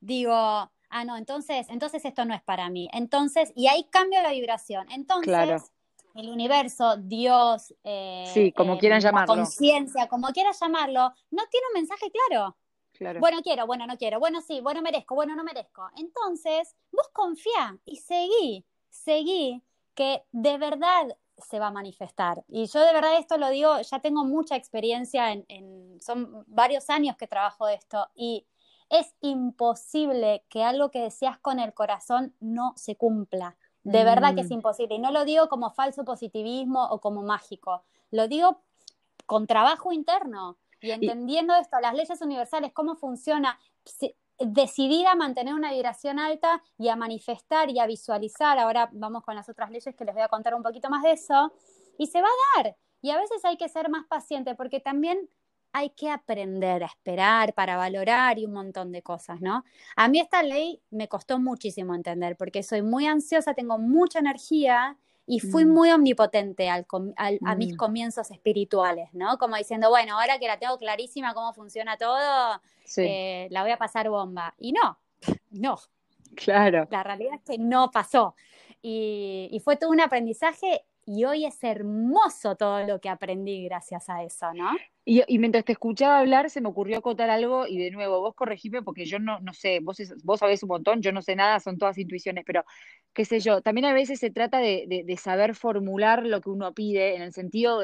[0.00, 2.88] digo, ah, no, entonces, entonces esto no es para mí.
[2.92, 4.90] Entonces, y ahí cambio la vibración.
[4.90, 5.64] Entonces, Claro.
[6.14, 9.34] El universo, Dios, eh, Sí, como eh, quieran la llamarlo.
[9.34, 12.56] conciencia, como quieras llamarlo, no tiene un mensaje claro.
[12.92, 13.20] Claro.
[13.20, 15.88] Bueno, quiero, bueno, no quiero, bueno, sí, bueno, merezco, bueno, no merezco.
[15.96, 19.62] Entonces, vos confía y seguí, seguí,
[19.94, 22.44] que de verdad se va a manifestar.
[22.48, 26.90] Y yo de verdad esto lo digo, ya tengo mucha experiencia en, en- son varios
[26.90, 28.46] años que trabajo esto y
[28.90, 33.56] es imposible que algo que deseas con el corazón no se cumpla.
[33.82, 34.54] De verdad que es Mm.
[34.54, 34.94] imposible.
[34.96, 37.82] Y no lo digo como falso positivismo o como mágico.
[38.10, 38.60] Lo digo
[39.26, 45.52] con trabajo interno y entendiendo esto, las leyes universales, cómo funciona, si- decidir a mantener
[45.54, 48.58] una vibración alta y a manifestar y a visualizar.
[48.58, 51.12] Ahora vamos con las otras leyes que les voy a contar un poquito más de
[51.12, 51.52] eso.
[51.98, 52.76] Y se va a dar.
[53.02, 55.28] Y a veces hay que ser más paciente porque también
[55.72, 59.64] hay que aprender a esperar para valorar y un montón de cosas, ¿no?
[59.96, 64.96] A mí esta ley me costó muchísimo entender porque soy muy ansiosa, tengo mucha energía
[65.26, 65.68] y fui Mm.
[65.72, 67.76] muy omnipotente al com- al- a mis Mm.
[67.76, 69.38] comienzos espirituales, ¿no?
[69.38, 73.70] Como diciendo, bueno, ahora que la tengo clarísima cómo funciona todo, Sí, eh, la voy
[73.70, 74.54] a pasar bomba.
[74.58, 74.98] Y no,
[75.50, 75.78] no,
[76.34, 76.88] claro.
[76.90, 78.34] la realidad es que no pasó.
[78.82, 84.08] Y, y fue todo un aprendizaje y hoy es hermoso todo lo que aprendí gracias
[84.08, 84.70] a eso, ¿no?
[85.04, 88.82] Y, mientras te escuchaba hablar, se me ocurrió acotar algo, y de nuevo, vos corregime
[88.82, 91.78] porque yo no, no sé, vos, vos sabés un montón, yo no sé nada, son
[91.78, 92.64] todas intuiciones, pero
[93.12, 96.50] qué sé yo, también a veces se trata de, de, de saber formular lo que
[96.50, 97.80] uno pide, en el sentido,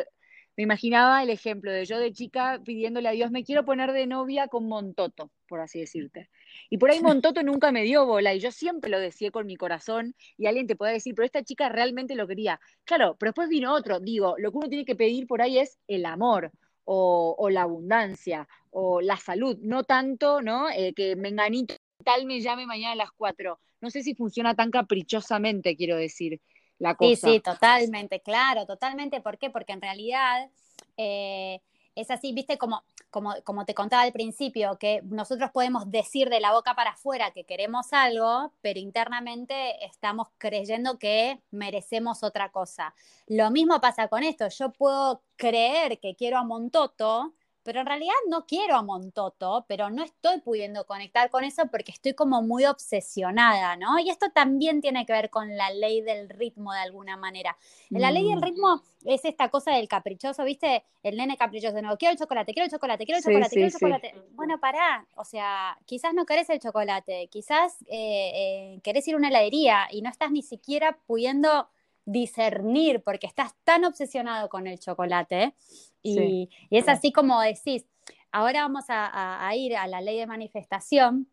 [0.57, 4.07] me imaginaba el ejemplo de yo de chica pidiéndole a Dios, me quiero poner de
[4.07, 6.31] novia con Montoto, por así decirte.
[6.71, 9.57] Y por ahí Montoto nunca me dio bola, y yo siempre lo decía con mi
[9.57, 12.61] corazón, y alguien te puede decir, pero esta chica realmente lo quería.
[12.85, 15.79] Claro, pero después vino otro, digo, lo que uno tiene que pedir por ahí es
[15.87, 16.51] el amor
[16.85, 20.71] o, o la abundancia o la salud, no tanto, ¿no?
[20.71, 23.59] Eh, que menganito tal me llame mañana a las 4.
[23.81, 26.41] No sé si funciona tan caprichosamente, quiero decir,
[26.79, 27.29] la Sí, cosa.
[27.31, 29.21] sí, totalmente, claro, totalmente.
[29.21, 29.51] ¿Por qué?
[29.51, 30.51] Porque en realidad
[30.97, 31.61] eh,
[31.95, 36.41] es así, viste, como, como, como te contaba al principio, que nosotros podemos decir de
[36.41, 42.95] la boca para afuera que queremos algo, pero internamente estamos creyendo que merecemos otra cosa.
[43.27, 47.35] Lo mismo pasa con esto, yo puedo creer que quiero a Montoto,
[47.67, 51.91] pero en realidad no quiero a Montoto, pero no estoy pudiendo conectar con eso porque
[51.91, 53.99] estoy como muy obsesionada, ¿no?
[53.99, 57.57] Y esto también tiene que ver con la ley del ritmo de alguna manera.
[57.93, 60.85] La ley del Mm, ritmo es esta cosa del caprichoso, ¿viste?
[61.03, 63.67] El nene caprichoso nuevo, quiero el chocolate, quiero el chocolate, quiero el Sí, chocolate, quiero
[63.67, 63.73] el sí.
[63.73, 64.15] chocolate.
[64.37, 69.19] Bueno, pará, o sea, quizás no querés el chocolate, quizás eh, eh, querés ir a
[69.19, 71.69] una heladería y no estás ni siquiera pudiendo
[72.07, 75.55] discernir porque estás tan obsesionado con el chocolate
[76.03, 77.85] y, Sí, y es así como decís,
[78.33, 81.29] ahora vamos a, a- a ir a la ley de manifestación,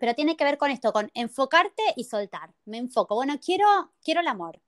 [0.00, 2.52] pero tiene que ver con esto, con enfocarte y soltar.
[2.64, 3.66] Me enfoco, bueno, quiero,
[4.02, 4.60] quiero el amor,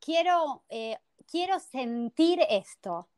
[0.00, 3.08] quiero, eh, quiero sentir esto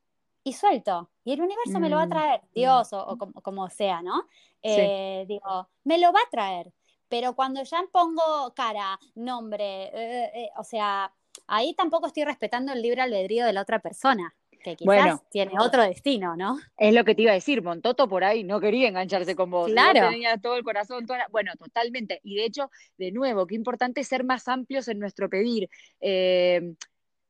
[0.44, 1.10] y suelto.
[1.24, 4.02] Y el universo me lo va a Mm, traer, Dios o, o como, como sea,
[4.02, 4.28] ¿no?
[4.62, 6.72] sí, Eh, digo, me lo va a traer.
[7.08, 11.12] Pero cuando ya pongo cara, nombre, eh, o sea,
[11.46, 15.52] ahí tampoco estoy respetando el libre albedrío de la otra persona, que quizás Bueno, tiene
[15.60, 16.58] otro destino, ¿no?
[16.78, 19.70] es lo que te iba a decir, Montoto por ahí no quería engancharse con vos,
[19.70, 22.20] Claro, tenías todo el corazón, toda la- bueno, totalmente.
[22.22, 25.68] Y de hecho, de nuevo, qué importante ser más amplios en nuestro pedir.
[26.00, 26.74] Eh,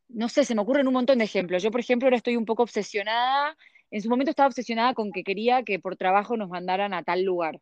[0.08, 1.62] no sé, se me ocurren un montón de ejemplos.
[1.62, 3.56] Yo, por ejemplo, ahora estoy un poco obsesionada,
[3.90, 7.22] en su momento estaba obsesionada con que quería que por trabajo nos mandaran a tal
[7.22, 7.60] lugar.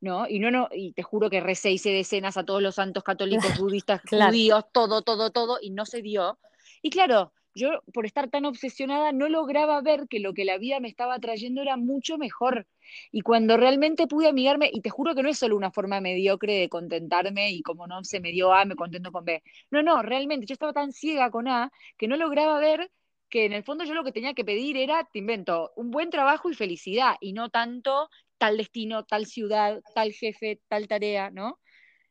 [0.00, 0.28] ¿No?
[0.28, 3.44] Y no, no, y te juro que recé, hice decenas a todos los santos católicos,
[3.60, 4.30] budistas, claro.
[4.30, 6.38] judíos, todo, todo, todo, y no se dio.
[6.82, 10.78] Y claro, yo por estar tan obsesionada no lograba ver que lo que la vida
[10.78, 12.66] me estaba trayendo era mucho mejor.
[13.10, 16.54] Y cuando realmente pude amigarme, y te juro que no es solo una forma mediocre
[16.54, 19.42] de contentarme y como no se me dio A, me contento con B.
[19.70, 22.90] No, no, realmente yo estaba tan ciega con A que no lograba ver
[23.28, 26.10] que en el fondo yo lo que tenía que pedir era, te invento, un buen
[26.10, 31.58] trabajo y felicidad, y no tanto tal destino, tal ciudad, tal jefe, tal tarea, ¿no?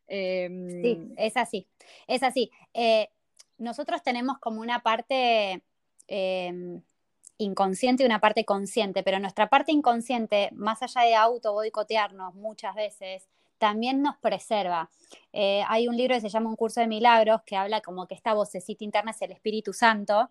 [0.08, 1.66] Sí, Eh, es así,
[2.06, 2.50] es así.
[2.74, 3.08] Eh,
[3.58, 5.62] nosotros tenemos como una parte
[6.08, 6.80] eh,
[7.38, 12.74] inconsciente y una parte consciente, pero nuestra parte inconsciente, más allá de auto boicotearnos muchas
[12.74, 14.90] veces, también nos preserva.
[15.32, 18.14] Eh, hay un libro que se llama Un curso de milagros que habla como que
[18.14, 20.28] esta vocecita interna es el Espíritu Santo.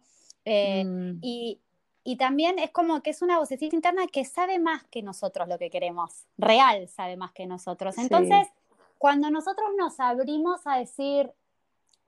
[0.48, 1.60] eh, mm, y,
[2.08, 5.58] y también es como que es una vocecita interna que sabe más que nosotros lo
[5.58, 7.96] que queremos, real sabe más que nosotros.
[7.96, 8.48] sí, Entonces,
[9.00, 11.34] cuando nosotros nos abrimos a decir,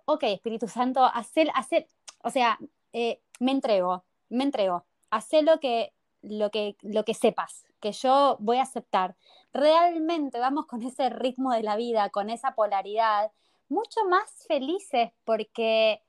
[0.06, 1.88] ok, Espíritu Santo, hacer, hacer,
[2.24, 2.60] o sea,
[2.94, 8.38] eh, me entrego, me entrego, haz lo que, lo, que, lo que sepas, que yo
[8.40, 9.16] voy a aceptar.
[9.52, 13.32] Realmente vamos con ese ritmo de la vida, con esa polaridad,
[13.68, 16.04] mucho más felices porque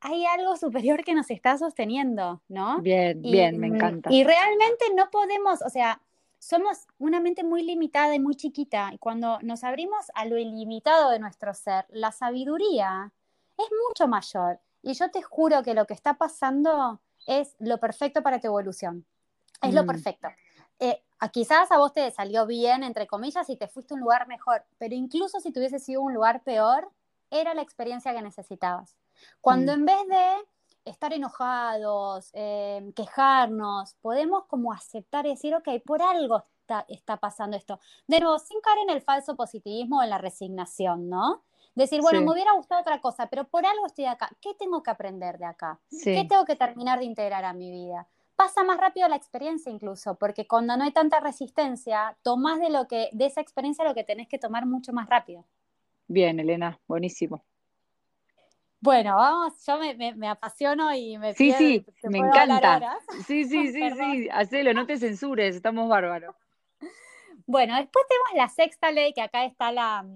[0.00, 2.80] hay algo superior que nos está sosteniendo, ¿no?
[2.80, 4.10] bien, Y, bien, me encanta.
[4.12, 6.00] y realmente no podemos, o sea,
[6.38, 11.10] somos una mente muy limitada y muy chiquita, y cuando nos abrimos a lo ilimitado
[11.10, 13.12] de nuestro ser, la sabiduría
[13.58, 14.58] es mucho mayor.
[14.82, 19.04] Y yo te juro que lo que está pasando es lo perfecto para tu evolución.
[19.60, 20.28] Es lo Mm, perfecto.
[20.78, 24.26] Eh, quizás a vos te salió bien, entre comillas, y te fuiste a un lugar
[24.26, 26.88] mejor, pero incluso si te hubiese sido un lugar peor,
[27.30, 28.96] era la experiencia que necesitabas.
[29.40, 35.68] Cuando mm, en vez de estar enojados, eh, quejarnos, podemos como aceptar y decir, ok,
[35.84, 37.78] por algo está, está pasando esto.
[38.06, 41.42] De nuevo, sin caer en el falso positivismo o en la resignación, ¿no?
[41.74, 44.30] Decir, bueno, me hubiera gustado otra cosa, pero por algo estoy acá.
[44.40, 45.80] ¿Qué tengo que aprender de acá?
[45.88, 48.08] ¿Qué tengo que terminar de integrar a mi vida?
[48.34, 52.88] Pasa más rápido la experiencia incluso, porque cuando no hay tanta resistencia, tomás de lo
[52.88, 55.44] que, de esa experiencia lo que tenés que tomar mucho más rápido.
[56.08, 57.44] bien, Elena, buenísimo.
[58.80, 62.98] Bueno, vamos, yo me, apasiono y me Sí, sí, me encanta.
[63.26, 66.34] Sí, sí, sí, sí, hacelo, no te censures, estamos bárbaros.
[67.46, 70.06] Bueno, después tenemos la sexta ley, que acá está la,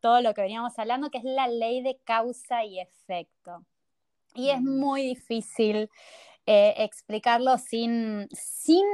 [0.00, 3.64] todo lo que veníamos hablando, que es la ley de causa y efecto.
[4.34, 4.80] Y es mm.
[4.80, 5.90] muy difícil
[6.46, 8.84] eh, explicarlo sin, sin,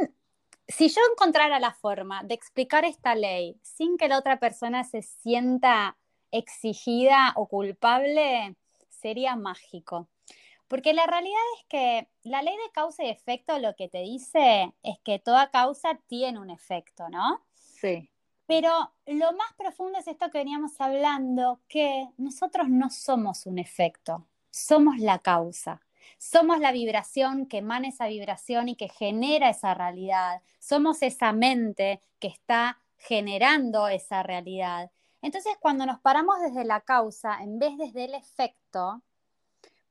[0.67, 5.03] si yo encontrara la forma de explicar esta ley sin que la otra persona se
[5.03, 5.97] sienta
[6.33, 8.57] exigida o culpable,
[8.89, 10.09] sería mágico.
[10.69, 14.73] Porque la realidad es que la ley de causa y efecto lo que te dice
[14.83, 17.45] es que toda causa tiene un efecto, ¿no?
[17.55, 18.09] Sí.
[18.47, 24.27] Pero lo más profundo es esto que veníamos hablando, que nosotros no somos un efecto,
[24.51, 25.81] somos la causa.
[26.19, 30.43] Somos la vibración que emana esa vibración y que genera esa realidad.
[30.59, 34.91] Somos esa mente que está generando esa realidad.
[35.23, 39.03] Entonces, cuando nos paramos desde la causa en vez desde el efecto,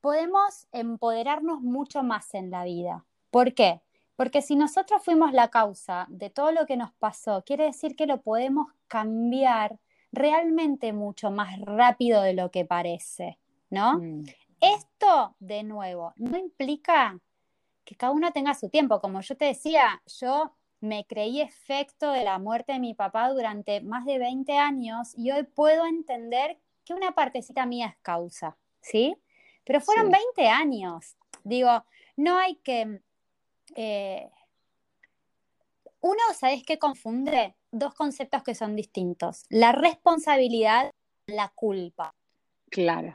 [0.00, 3.04] podemos empoderarnos mucho más en la vida.
[3.30, 3.80] ¿Por qué?
[4.14, 8.06] Porque si nosotros fuimos la causa de todo lo que nos pasó, quiere decir que
[8.06, 9.80] lo podemos cambiar
[10.12, 13.38] realmente mucho más rápido de lo que parece,
[13.70, 13.98] ¿no?
[13.98, 14.24] Mm.
[14.60, 17.18] Esto, de nuevo, no implica
[17.84, 19.00] que cada uno tenga su tiempo.
[19.00, 20.52] Como yo te decía, yo
[20.82, 25.30] me creí efecto de la muerte de mi papá durante más de 20 años y
[25.30, 29.16] hoy puedo entender que una partecita mía es causa, ¿sí?
[29.64, 31.16] Pero fueron 20 años.
[31.44, 31.84] Digo,
[32.16, 33.00] no hay que...
[33.76, 34.28] Eh,
[36.00, 37.54] uno, ¿sabes qué confunde?
[37.70, 39.44] Dos conceptos que son distintos.
[39.50, 40.90] La responsabilidad,
[41.26, 42.12] la culpa.
[42.70, 43.14] Claro.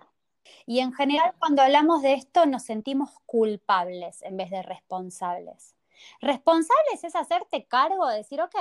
[0.66, 5.77] Y en general, cuando hablamos de esto, nos sentimos culpables en vez de responsables.
[6.22, 8.56] Responsables es hacerte cargo de decir, ok,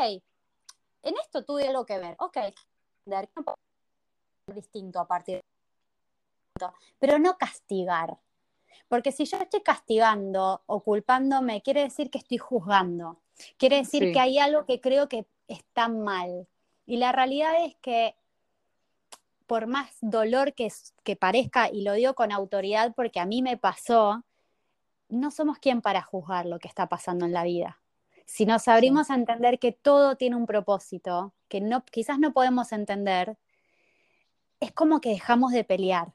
[1.03, 2.39] en esto tuve algo que ver, ok,
[4.55, 6.66] distinto a partir de
[6.99, 8.18] pero no castigar.
[8.89, 13.20] Porque si yo estoy castigando o culpándome, quiere decir que estoy juzgando.
[13.59, 16.47] Quiere decir que hay algo que creo que está mal.
[16.87, 18.16] Y la realidad es que
[19.47, 20.72] por más dolor que,
[21.05, 24.24] que parezca, y lo digo con autoridad porque a mí me pasó,
[25.09, 27.81] no somos quien para juzgar lo que está pasando en la vida.
[28.25, 32.73] Si nos abrimos a entender que todo tiene un propósito, que no, quizás no podemos
[32.73, 33.37] entender,
[34.59, 36.13] es como que dejamos de pelear.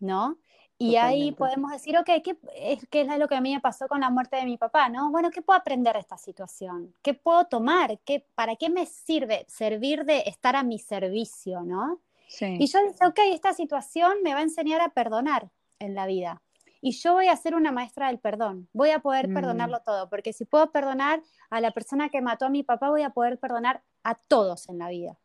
[0.00, 0.38] ¿no?
[0.78, 3.86] Y ahí podemos decir, ok, ¿qué es, ¿qué es lo que a mí me pasó
[3.86, 4.88] con la muerte de mi papá?
[4.88, 5.10] ¿no?
[5.10, 6.94] Bueno, ¿qué puedo aprender de esta situación?
[7.02, 7.98] ¿Qué puedo tomar?
[8.00, 11.60] ¿Qué, ¿Para qué me sirve servir de estar a mi servicio?
[11.60, 12.00] ¿no?
[12.40, 16.40] Y yo dije, ok, esta situación me va a enseñar a perdonar en la vida.
[16.80, 18.68] Y yo voy a ser una maestra del perdón.
[18.72, 19.34] Voy a poder mm.
[19.34, 23.02] perdonarlo todo, porque si puedo perdonar a la persona que mató a mi papá, voy
[23.02, 25.18] a poder perdonar a todos en la vida.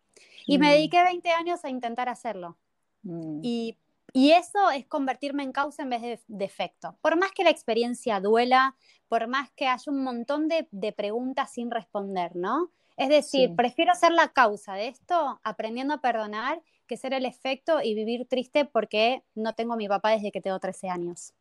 [0.46, 0.72] Y me mm.
[0.72, 2.58] dediqué 20 años a intentar hacerlo.
[3.04, 3.40] Mm.
[3.44, 3.78] Y
[4.16, 6.98] y eso es convertirme en causa en vez de defecto.
[7.02, 8.78] Por más que la experiencia duela,
[9.10, 12.72] por más que haya un montón de, preguntas sin responder, ¿no?
[12.96, 17.82] Es decir, prefiero ser la causa de esto, aprendiendo a perdonar, que ser el efecto
[17.82, 21.34] y vivir triste porque no tengo a mi papá desde que tengo 13 años.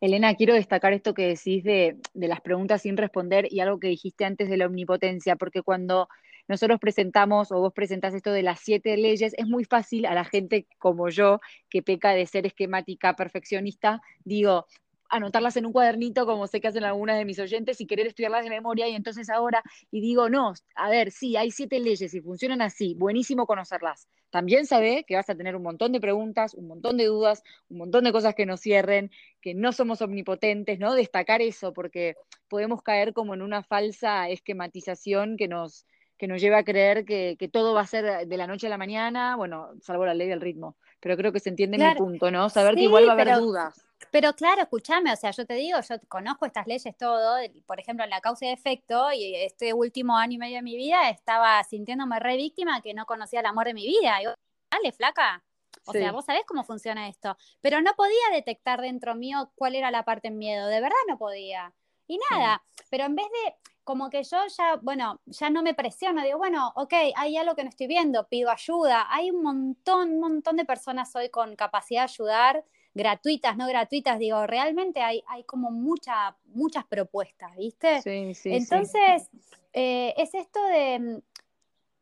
[0.00, 3.88] Elena, quiero destacar esto que decís de, de las preguntas sin responder y algo que
[3.88, 6.08] dijiste antes de la omnipotencia, porque cuando
[6.48, 10.24] nosotros presentamos o vos presentás esto de las siete leyes, es muy fácil a la
[10.24, 14.66] gente como yo, que peca de ser esquemática, perfeccionista, digo,
[15.08, 18.44] anotarlas en un cuadernito, como sé que hacen algunas de mis oyentes, y querer estudiarlas
[18.44, 22.20] de memoria, y entonces ahora, y digo, no, a ver, sí, hay siete leyes y
[22.20, 24.08] funcionan así, buenísimo conocerlas.
[24.30, 27.78] También sabe que vas a tener un montón de preguntas, un montón de dudas, un
[27.78, 30.94] montón de cosas que nos cierren, que no somos omnipotentes, ¿no?
[30.94, 32.14] Destacar eso, porque
[32.48, 35.86] podemos caer como en una falsa esquematización que nos,
[36.18, 38.78] que nos lleva a creer que, todo va a ser de la noche a la
[38.78, 42.50] mañana, bueno, salvo la ley del ritmo, pero creo que se entiende mi punto, ¿no?
[42.50, 43.87] Saber que igual va a haber dudas.
[44.10, 47.36] Pero claro, escúchame, o sea, yo te digo, yo conozco estas leyes todo,
[47.66, 50.76] por ejemplo, en la causa y efecto, y este último año y medio de mi
[50.76, 54.22] vida estaba sintiéndome re víctima que no conocía el amor de mi vida.
[54.22, 54.26] Y
[54.70, 55.42] dale, flaca.
[55.84, 57.36] O sea, vos sabés cómo funciona esto.
[57.60, 61.18] Pero no podía detectar dentro mío cuál era la parte en miedo, de verdad no
[61.18, 61.72] podía.
[62.06, 66.22] Y nada, pero en vez de, como que yo ya, bueno, ya no me presiono,
[66.22, 69.06] digo, bueno, ok, hay algo que no estoy viendo, pido ayuda.
[69.10, 72.64] Hay un montón, un montón de personas hoy con capacidad de ayudar,
[72.98, 78.02] gratuitas, no gratuitas, digo, realmente hay, hay como mucha, muchas propuestas, ¿viste?
[78.02, 78.50] Sí, sí.
[78.52, 79.30] Entonces,
[79.72, 81.18] eh, es esto de, mm,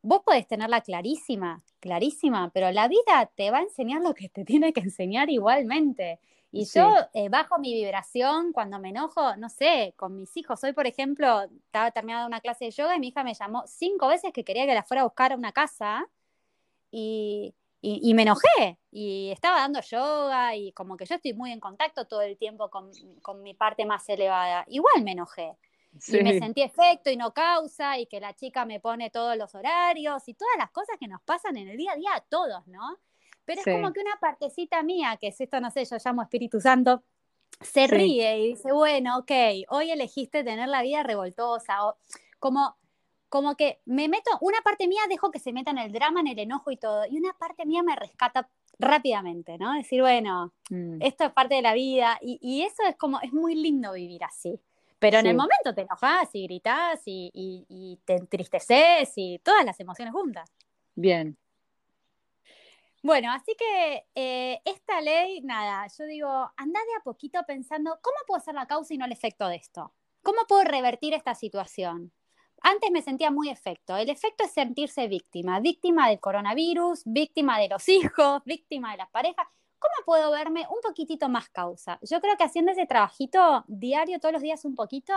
[0.01, 4.43] vos podés tenerla clarísima, clarísima, pero la vida te va a enseñar lo que te
[4.43, 6.19] tiene que enseñar igualmente.
[6.51, 10.63] Y yo eh, bajo mi vibración cuando me enojo, no sé, con mis hijos.
[10.63, 14.07] Hoy, por ejemplo, estaba terminando una clase de yoga y mi hija me llamó cinco
[14.07, 16.07] veces que quería que la fuera a buscar a una casa.
[16.89, 21.59] Y, y, me enojé y estaba dando yoga y como que yo estoy muy en
[21.59, 24.65] contacto todo el tiempo con, con mi parte más elevada.
[24.67, 25.57] Igual me enojé.
[26.07, 29.55] Y me sentí efecto y no causa y que la chica me pone todos los
[29.55, 32.67] horarios y todas las cosas que nos pasan en el día a día a todos,
[32.67, 32.97] ¿no?
[33.45, 36.59] Pero es como que una partecita mía, que es esto, no sé, yo llamo Espíritu
[36.59, 37.03] Santo,
[37.61, 39.31] se ríe y dice, bueno, ok,
[39.69, 41.97] hoy elegiste tener la vida revoltosa, o
[42.39, 42.75] como
[43.29, 46.27] como que me meto, una parte mía dejo que se meta en el drama, en
[46.27, 48.49] el enojo y todo, y una parte mía me rescata
[48.79, 49.73] rápidamente, ¿no?
[49.73, 51.01] Decir, bueno, mm.
[51.01, 54.59] esto es parte de la vida, y, eso es como, es muy lindo vivir así.
[54.99, 60.11] Pero en el momento te enojas y gritas y, te entristeces y todas las emociones
[60.11, 60.51] juntas.
[60.95, 61.37] Bien.
[63.03, 68.17] Bueno, así que eh, esta ley, nada, yo digo, anda de a poquito pensando, ¿cómo
[68.25, 69.93] puedo ser la causa y no el efecto de esto?
[70.23, 72.11] ¿Cómo puedo revertir esta situación?
[72.69, 73.95] Antes me sentía muy efecto.
[73.95, 79.09] El efecto es sentirse víctima, víctima del coronavirus, víctima de los hijos, víctima de las
[79.09, 79.47] parejas.
[79.79, 81.97] ¿Cómo puedo verme un poquitito más causa?
[82.01, 85.13] Yo creo que haciendo ese trabajito diario, todos los días un poquito,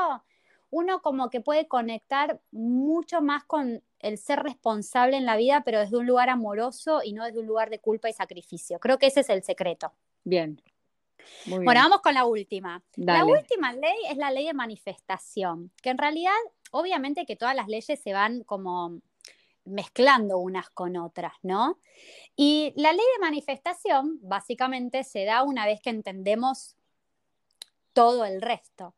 [0.71, 5.81] uno como que puede conectar mucho más con el ser responsable en la vida, pero
[5.81, 8.79] desde un lugar amoroso y no desde un lugar de culpa y sacrificio.
[8.79, 9.93] Creo que ese es el secreto.
[10.23, 10.63] Bien.
[11.47, 12.83] Bueno, vamos con la última.
[12.95, 16.33] La última ley es la ley de manifestación, que en realidad,
[16.71, 19.01] obviamente que todas las leyes se van como
[19.65, 21.79] mezclando unas con otras, ¿no?
[22.37, 26.77] Y la ley de manifestación básicamente se da una vez que entendemos
[27.93, 28.95] todo el resto.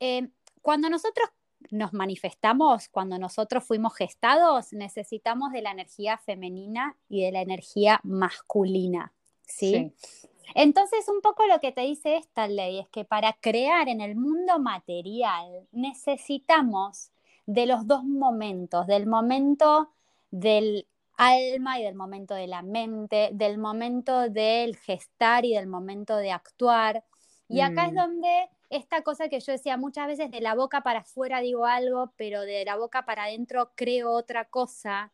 [0.00, 0.28] Eh,
[0.62, 1.28] cuando nosotros
[1.70, 8.00] nos manifestamos, cuando nosotros fuimos gestados, necesitamos de la energía femenina y de la energía
[8.04, 9.12] masculina,
[9.42, 9.92] ¿sí?
[10.00, 14.00] sí entonces, un poco lo que te dice esta ley es que para crear en
[14.00, 17.10] el mundo material necesitamos
[17.46, 19.90] de los dos momentos, del momento
[20.30, 20.86] del
[21.16, 26.30] alma y del momento de la mente, del momento del gestar y del momento de
[26.30, 27.04] actuar.
[27.48, 27.96] Y acá es mm.
[27.96, 32.12] donde esta cosa que yo decía muchas veces, de la boca para afuera digo algo,
[32.16, 35.12] pero de la boca para adentro creo otra cosa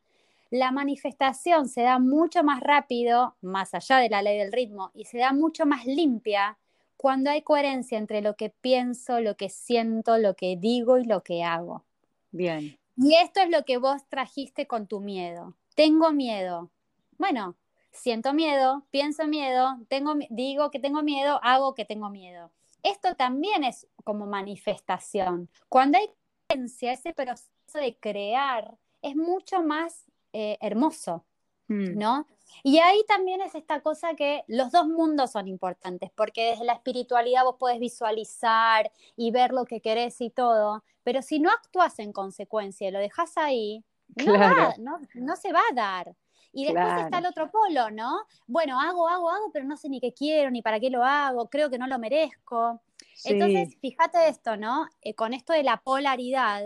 [0.51, 5.05] la manifestación se da mucho más rápido, más allá de la ley del ritmo, y
[5.05, 6.59] se da mucho más limpia
[6.97, 11.23] cuando hay coherencia entre lo que pienso, lo que siento, lo que digo y lo
[11.23, 11.85] que hago.
[12.31, 12.79] Bien.
[12.97, 15.55] Y esto es lo que vos trajiste con tu miedo.
[15.75, 16.71] Tengo miedo.
[17.19, 17.57] Bueno,
[17.93, 22.51] siento miedo, pienso miedo, tengo, digo que tengo miedo, hago que tengo miedo.
[22.83, 25.49] Esto también es como manifestación.
[25.69, 26.09] Cuando hay
[26.49, 31.25] coherencia, ese proceso de crear es mucho más eh, hermoso,
[31.69, 31.97] mm.
[31.97, 32.27] ¿no?
[32.65, 36.73] Y ahí también es esta cosa que los dos mundos son importantes, porque desde la
[36.73, 42.01] espiritualidad vos podés visualizar y ver lo que querés y todo, pero si no actúas
[42.01, 43.85] en consecuencia y lo dejas ahí,
[44.17, 46.17] no, se va a dar.
[46.53, 48.27] Y después está el otro polo, ¿no?
[48.49, 51.49] Bueno, hago, hago, hago, pero no sé ni qué quiero, ni para qué lo hago,
[51.49, 52.81] creo que no lo merezco.
[53.25, 54.89] Entonces, fíjate esto, ¿no?
[55.01, 56.65] Eh, con esto de la polaridad,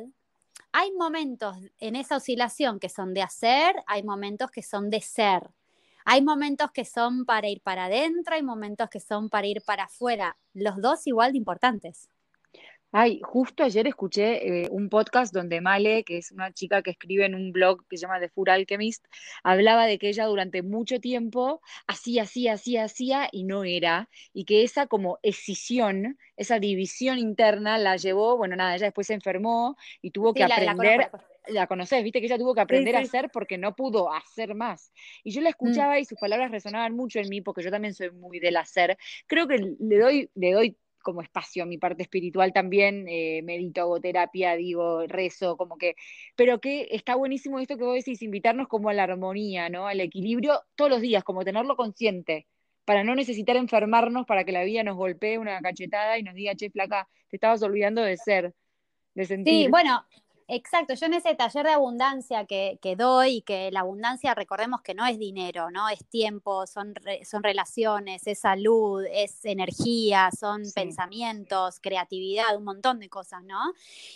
[0.73, 5.51] hay momentos en esa oscilación que son de hacer, hay momentos que son de ser.
[6.05, 9.85] Hay momentos que son para ir para adentro, hay momentos que son para ir para
[9.85, 10.39] afuera.
[10.55, 12.09] Los dos igual de importantes.
[12.91, 17.27] Ay, justo ayer escuché eh, un podcast donde Male, que es una chica que escribe
[17.27, 19.05] en un blog que se llama The Food Alchemist,
[19.43, 24.47] hablaba de que ella durante mucho tiempo hacía, hacía, hacía, hacía y no era, y
[24.47, 29.77] que esa como escisión, esa división interna la llevó, bueno, nada, ella después se enfermó
[30.01, 31.11] y tuvo que aprender.
[31.49, 34.93] La, conoces, viste que ella tuvo que aprender a hacer porque no pudo hacer más.
[35.25, 35.53] Y yo la mm.
[35.53, 38.99] escuchaba y sus palabras resonaban mucho en mí porque yo también soy muy del hacer.
[39.27, 40.77] Creo que le doy, le doy
[41.09, 45.97] como espacio a mi parte espiritual también, eh, medito, hago terapia, digo, rezo, como que,
[46.37, 49.87] pero que está buenísimo esto que vos decís, invitarnos como a la armonía, ¿no?
[49.87, 52.47] Al equilibrio todos los días, como tenerlo consciente,
[52.85, 56.55] para no necesitar enfermarnos, para que la vida nos golpee una cachetada y nos diga,
[56.55, 58.53] che, flaca, te estabas olvidando de ser,
[59.15, 59.65] de sentir.
[59.65, 60.05] Sí, bueno,
[60.51, 64.95] Exacto, yo en ese taller de abundancia que, que, doy, que la abundancia recordemos que
[64.95, 65.91] no es dinero, ¿no?
[65.91, 73.11] Es tiempo, son, son relaciones, es salud, es energía, son pensamientos, creatividad, un montón de
[73.11, 73.61] cosas, ¿no?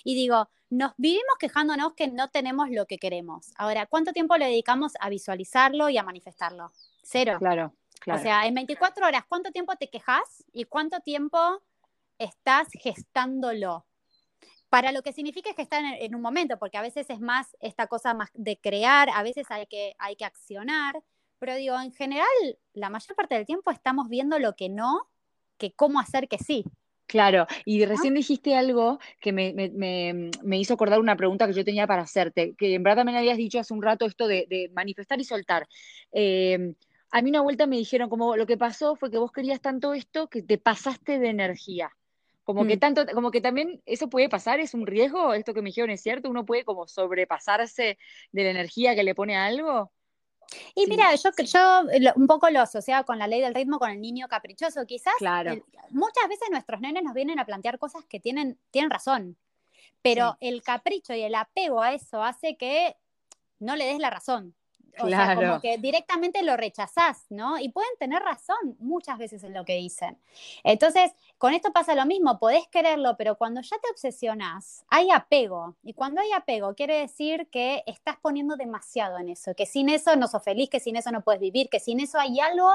[0.04, 3.52] Y digo, nos vivimos quejándonos que no tenemos lo que queremos.
[3.56, 6.72] Ahora, ¿cuánto tiempo le dedicamos a visualizarlo y a manifestarlo?
[7.02, 7.36] Cero.
[7.40, 8.18] Claro, claro.
[8.18, 11.60] O sea, en 24 horas, ¿cuánto tiempo te quejas y cuánto tiempo
[12.16, 13.84] estás gestándolo?
[14.72, 17.54] Para lo que significa es que están en, un momento, porque a veces es más
[17.60, 21.02] esta cosa más de crear, a veces hay que, hay que accionar,
[21.38, 22.26] pero digo, en general,
[22.72, 25.10] la mayor parte del tiempo estamos viendo lo que no,
[25.58, 26.64] que cómo hacer que sí.
[27.04, 31.86] Claro, y recién dijiste algo que me, me, hizo acordar una pregunta que yo tenía
[31.86, 35.24] para hacerte, que en verdad también habías dicho hace un rato esto de, manifestar y
[35.24, 35.68] soltar.
[36.12, 36.72] Eh,
[37.10, 39.92] a mí una vuelta me dijeron como lo que pasó fue que vos querías tanto
[39.92, 41.90] esto que te pasaste de energía.
[42.44, 42.80] Como que Mm.
[42.80, 46.02] tanto, como que también eso puede pasar, es un riesgo, esto que me dijeron es
[46.02, 47.98] cierto, uno puede como sobrepasarse
[48.32, 49.92] de la energía que le pone a algo.
[50.74, 50.90] Y Sí.
[50.90, 54.00] mira, yo, yo lo- un poco lo asociaba con la ley del ritmo, con el
[54.00, 54.84] niño caprichoso.
[54.86, 55.52] Quizás Claro.
[55.52, 59.36] el- muchas veces nuestros nenes nos vienen a plantear cosas que tienen, tienen razón,
[60.02, 62.96] pero el capricho y el apego a eso hace que
[63.60, 64.54] no le des la razón.
[64.98, 65.40] O sea, Claro.
[65.40, 67.58] como que directamente lo rechazás, ¿no?
[67.58, 70.18] Y pueden tener razón muchas veces en lo que dicen.
[70.64, 75.76] Entonces, con esto pasa lo mismo, podés quererlo, pero cuando ya te obsesionás, hay apego.
[75.82, 80.14] Y cuando hay apego, quiere decir que estás poniendo demasiado en eso, que sin eso
[80.16, 82.68] no sos feliz, que sin eso no puedes vivir, que sin eso hay algo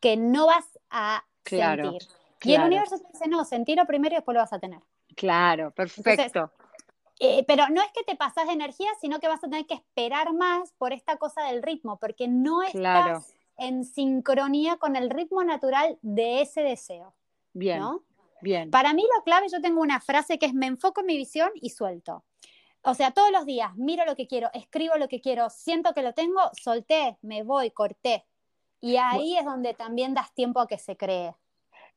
[0.00, 2.08] que no vas a Claro, sentir.
[2.42, 2.66] Y el claro.
[2.68, 4.80] universo te dice, no, sentirlo primero y después lo vas a tener.
[5.14, 6.50] Claro, perfecto.
[7.22, 9.74] Eh, pero no es que te pasas de energía, sino que vas a tener que
[9.74, 13.24] esperar más por esta cosa del ritmo, porque no estás Claro.
[13.58, 17.14] en sincronía con el ritmo natural de ese deseo,
[17.52, 18.02] Bien, ¿no?
[18.40, 18.70] bien.
[18.70, 21.50] Para mí lo clave, yo tengo una frase que es me enfoco en mi visión
[21.54, 22.24] y suelto.
[22.82, 26.02] O sea, todos los días miro lo que quiero, escribo lo que quiero, siento que
[26.02, 28.24] lo tengo, solté, me voy, corté.
[28.80, 31.34] Y ahí es donde también das tiempo a que se cree.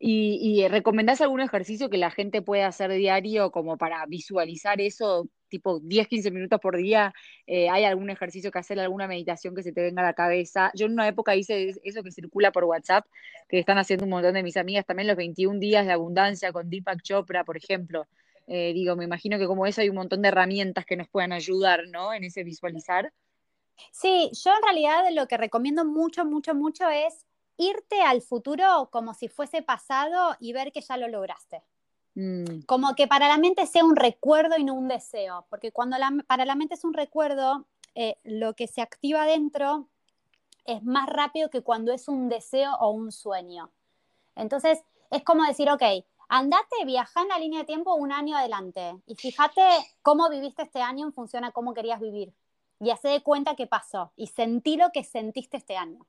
[0.06, 5.30] ¿Y, y recomendás algún ejercicio que la gente pueda hacer diario como para visualizar eso,
[5.48, 7.14] tipo 10, 15 minutos por día?
[7.48, 10.72] Eh, ¿hay algún ejercicio que hacer, alguna meditación que se te venga a la cabeza?
[10.76, 13.06] Yo en una época hice eso que circula por WhatsApp,
[13.48, 16.70] que están haciendo un montón de mis amigas también, los 21 días de abundancia con
[16.70, 18.06] Deepak Chopra, por ejemplo.
[18.48, 21.32] Eh, digo, me imagino que como eso hay un montón de herramientas que nos puedan
[21.32, 22.14] ayudar, ¿no?
[22.14, 23.14] En ese visualizar.
[23.94, 27.26] Sí, yo en realidad lo que recomiendo mucho, mucho, mucho es
[27.58, 31.62] irte al futuro como si fuese pasado y ver que ya lo lograste.
[32.16, 35.98] Mm, Como que para la mente sea un recuerdo y no un deseo, porque cuando
[35.98, 39.88] la- para la mente es un recuerdo, eh, lo que se activa dentro
[40.66, 43.72] es más rápido que cuando es un deseo o un sueño.
[44.36, 44.80] Entonces,
[45.12, 45.84] es como decir, ok,
[46.30, 49.62] andate, viaja en la línea de tiempo un año adelante y fíjate
[50.02, 52.34] cómo viviste este año en función a cómo querías vivir.
[52.80, 56.06] Y hace de cuenta qué pasó y sentí lo que sentiste este año.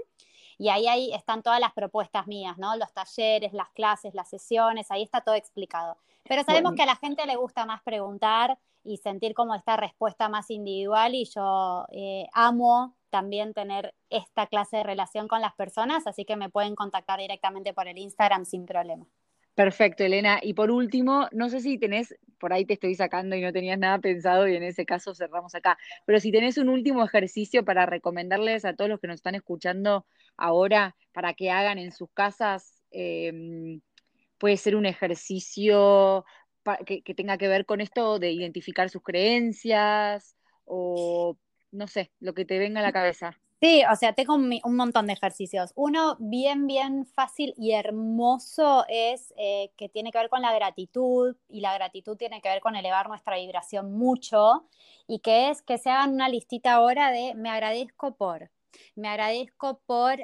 [0.57, 2.77] y ahí, ahí están todas las propuestas mías, ¿no?
[2.77, 5.99] Los talleres, las clases, las sesiones, ahí está todo explicado.
[6.23, 6.77] Pero sabemos Bueno.
[6.77, 11.15] que a la gente le gusta más preguntar y sentir como esta respuesta más individual
[11.15, 16.37] y yo eh, amo también tener esta clase de relación con las personas, así que
[16.37, 19.07] me pueden contactar directamente por el Instagram sin problema.
[19.55, 20.41] Perfecto, Elena.
[20.43, 23.79] Y por último, no sé si tenés, por ahí te estoy sacando y no tenías
[23.79, 27.87] nada pensado y en ese caso cerramos acá, pero si tenés un último ejercicio para
[27.87, 30.07] recomendarles a todos los que nos están escuchando
[30.37, 33.81] ahora para que hagan en sus casas, eh,
[34.39, 36.25] puede ser un ejercicio
[36.87, 41.37] que, que tenga que ver con esto de identificar sus creencias o
[41.73, 43.39] no sé, lo que te venga a la cabeza.
[43.61, 45.73] Sí, o sea, tengo un, un montón de ejercicios.
[45.75, 51.35] Uno bien, bien fácil y hermoso es eh, que tiene que ver con la gratitud
[51.49, 54.67] y la gratitud tiene que ver con elevar nuestra vibración mucho
[55.07, 58.51] y que es que se hagan una listita ahora de me agradezco por,
[58.97, 60.21] me agradezco por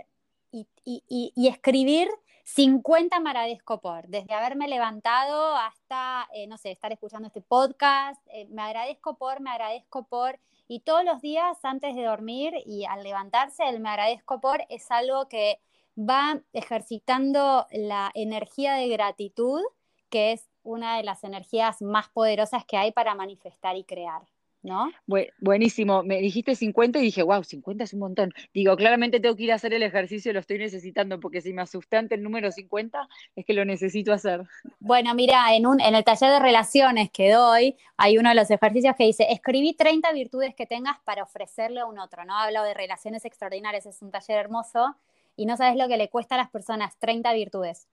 [0.53, 2.09] y, y- y- y escribir
[2.45, 8.21] 50 me agradezco por, desde haberme levantado hasta, eh, no sé, estar escuchando este podcast,
[8.33, 10.39] eh, me agradezco por, me agradezco por,
[10.69, 14.91] y todos los días antes de dormir y al levantarse, el me agradezco por es
[14.91, 15.61] algo que
[15.99, 19.61] va ejercitando la energía de gratitud,
[20.09, 24.23] que es una de las energías más poderosas que hay para manifestar y crear.
[24.63, 24.91] ¿No?
[25.39, 28.33] buenísimo, me dijiste 50 y dije, wow, 50 es un montón.
[28.53, 31.63] Digo, claramente tengo que ir a hacer el ejercicio, lo estoy necesitando, porque si me
[31.63, 34.43] asusté ante el número 50, es que lo necesito hacer.
[34.79, 38.51] Bueno, mira, en, un, en el taller de relaciones que doy, hay uno de los
[38.51, 42.37] ejercicios que dice, escribí 30 virtudes que tengas para ofrecerle a un otro, ¿no?
[42.37, 44.97] Hablo de relaciones extraordinarias, es un taller hermoso,
[45.37, 47.89] y no sabes lo que le cuesta a las personas, 30 virtudes.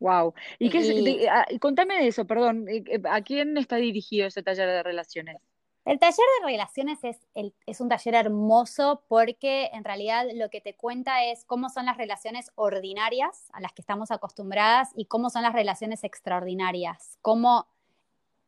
[0.00, 0.34] Wow.
[0.58, 4.68] ¿Y, qué ah, contame de eso, perdón, eh, eh, ¿a quién está dirigido ese taller
[4.68, 5.36] de relaciones?
[5.84, 7.18] El taller de relaciones es,
[7.66, 11.98] es, un taller hermoso porque en realidad lo que te cuenta es cómo son las
[11.98, 17.66] relaciones ordinarias a las que estamos acostumbradas y cómo son las relaciones extraordinarias, cómo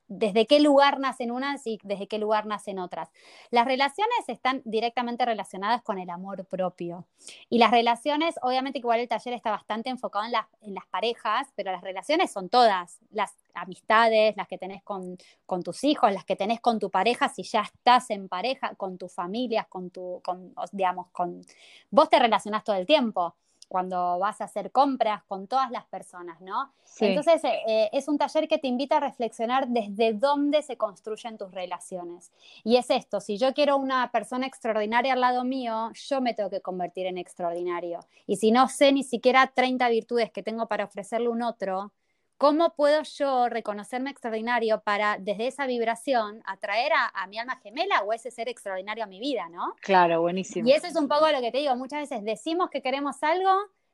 [0.09, 3.11] desde qué lugar nacen unas y desde qué lugar nacen otras.
[3.51, 7.07] Las relaciones están directamente relacionadas con el amor propio.
[7.49, 10.33] Y las relaciones, obviamente igual el taller está bastante enfocado en,
[10.69, 15.63] en las parejas, pero las relaciones son todas, las amistades, las que tenés con, con,
[15.63, 19.13] tus hijos, las que tenés con tu pareja, si ya estás en pareja, con tus
[19.13, 21.43] familias, con tu, con, digamos, con...
[21.91, 23.35] Vos te relacionás todo el tiempo
[23.69, 26.73] cuando vas a hacer compras con todas las personas, ¿no?
[27.01, 31.37] Entonces, eh, eh, es un taller que te invita a reflexionar desde dónde se construyen
[31.37, 32.33] tus relaciones.
[32.65, 36.49] Y es esto, si yo quiero una persona extraordinaria al lado mío, yo me tengo
[36.49, 38.01] que convertir en extraordinario.
[38.27, 41.93] Y si no sé ni siquiera 30 virtudes que tengo para ofrecerle un otro,
[42.39, 48.13] ¿Cómo puedo yo reconocerme extraordinario para, desde esa vibración, atraer a, mi alma gemela o
[48.13, 49.75] ese ser extraordinario a mi vida, ¿no?
[49.81, 50.69] Claro, buenísimo.
[50.69, 51.75] Y eso es un poco lo que te digo.
[51.77, 53.51] Muchas veces decimos que queremos algo,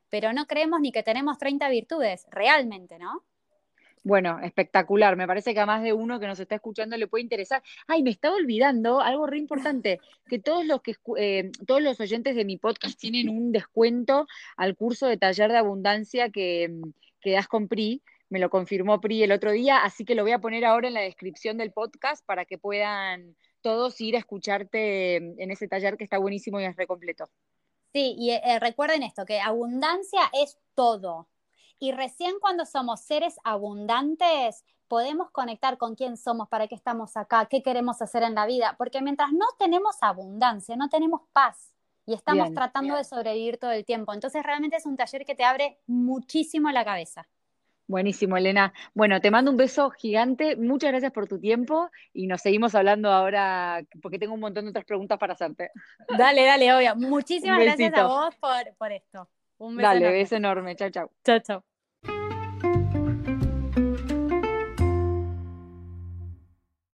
[0.09, 3.23] pero no creemos ni que tenemos 30 virtudes, realmente, ¿no?
[4.03, 5.15] Bueno, espectacular.
[5.15, 7.63] Me parece que a más de uno que nos está escuchando le puede interesar.
[7.87, 12.35] Ay, me estaba olvidando algo re importante, que todos los que eh, todos los oyentes
[12.35, 14.27] de mi podcast tienen un descuento
[14.57, 16.69] al curso de taller de abundancia que,
[17.21, 18.01] que das con PRI
[18.33, 20.95] me lo confirmó Pri el otro día, así que lo voy a poner ahora en
[20.95, 26.03] la descripción del podcast para que puedan todos ir a escucharte en ese taller que
[26.03, 27.29] está buenísimo y es recompleto.
[27.93, 31.27] Sí, y eh, recuerden esto, que abundancia es todo.
[31.77, 37.45] Y recién cuando somos seres abundantes, podemos conectar con quién somos, para qué estamos acá,
[37.45, 41.71] qué queremos hacer en la vida, porque mientras no tenemos abundancia, no tenemos paz
[42.07, 44.11] y estamos tratando de sobrevivir todo el tiempo.
[44.11, 47.27] Entonces realmente es un taller que te abre muchísimo la cabeza.
[47.87, 48.73] Buenísimo, Elena.
[48.93, 50.55] Bueno, te mando un beso gigante.
[50.55, 54.69] Muchas gracias por tu tiempo y nos seguimos hablando ahora porque tengo un montón de
[54.69, 55.71] otras preguntas para hacerte.
[56.17, 56.95] Dale, dale, obvio.
[56.95, 59.29] Muchísimas gracias a vos por, por esto.
[59.57, 59.89] Un beso.
[59.89, 60.75] Dale, beso enorme.
[60.75, 61.11] Chao, chao.
[61.23, 61.72] Chao, chao.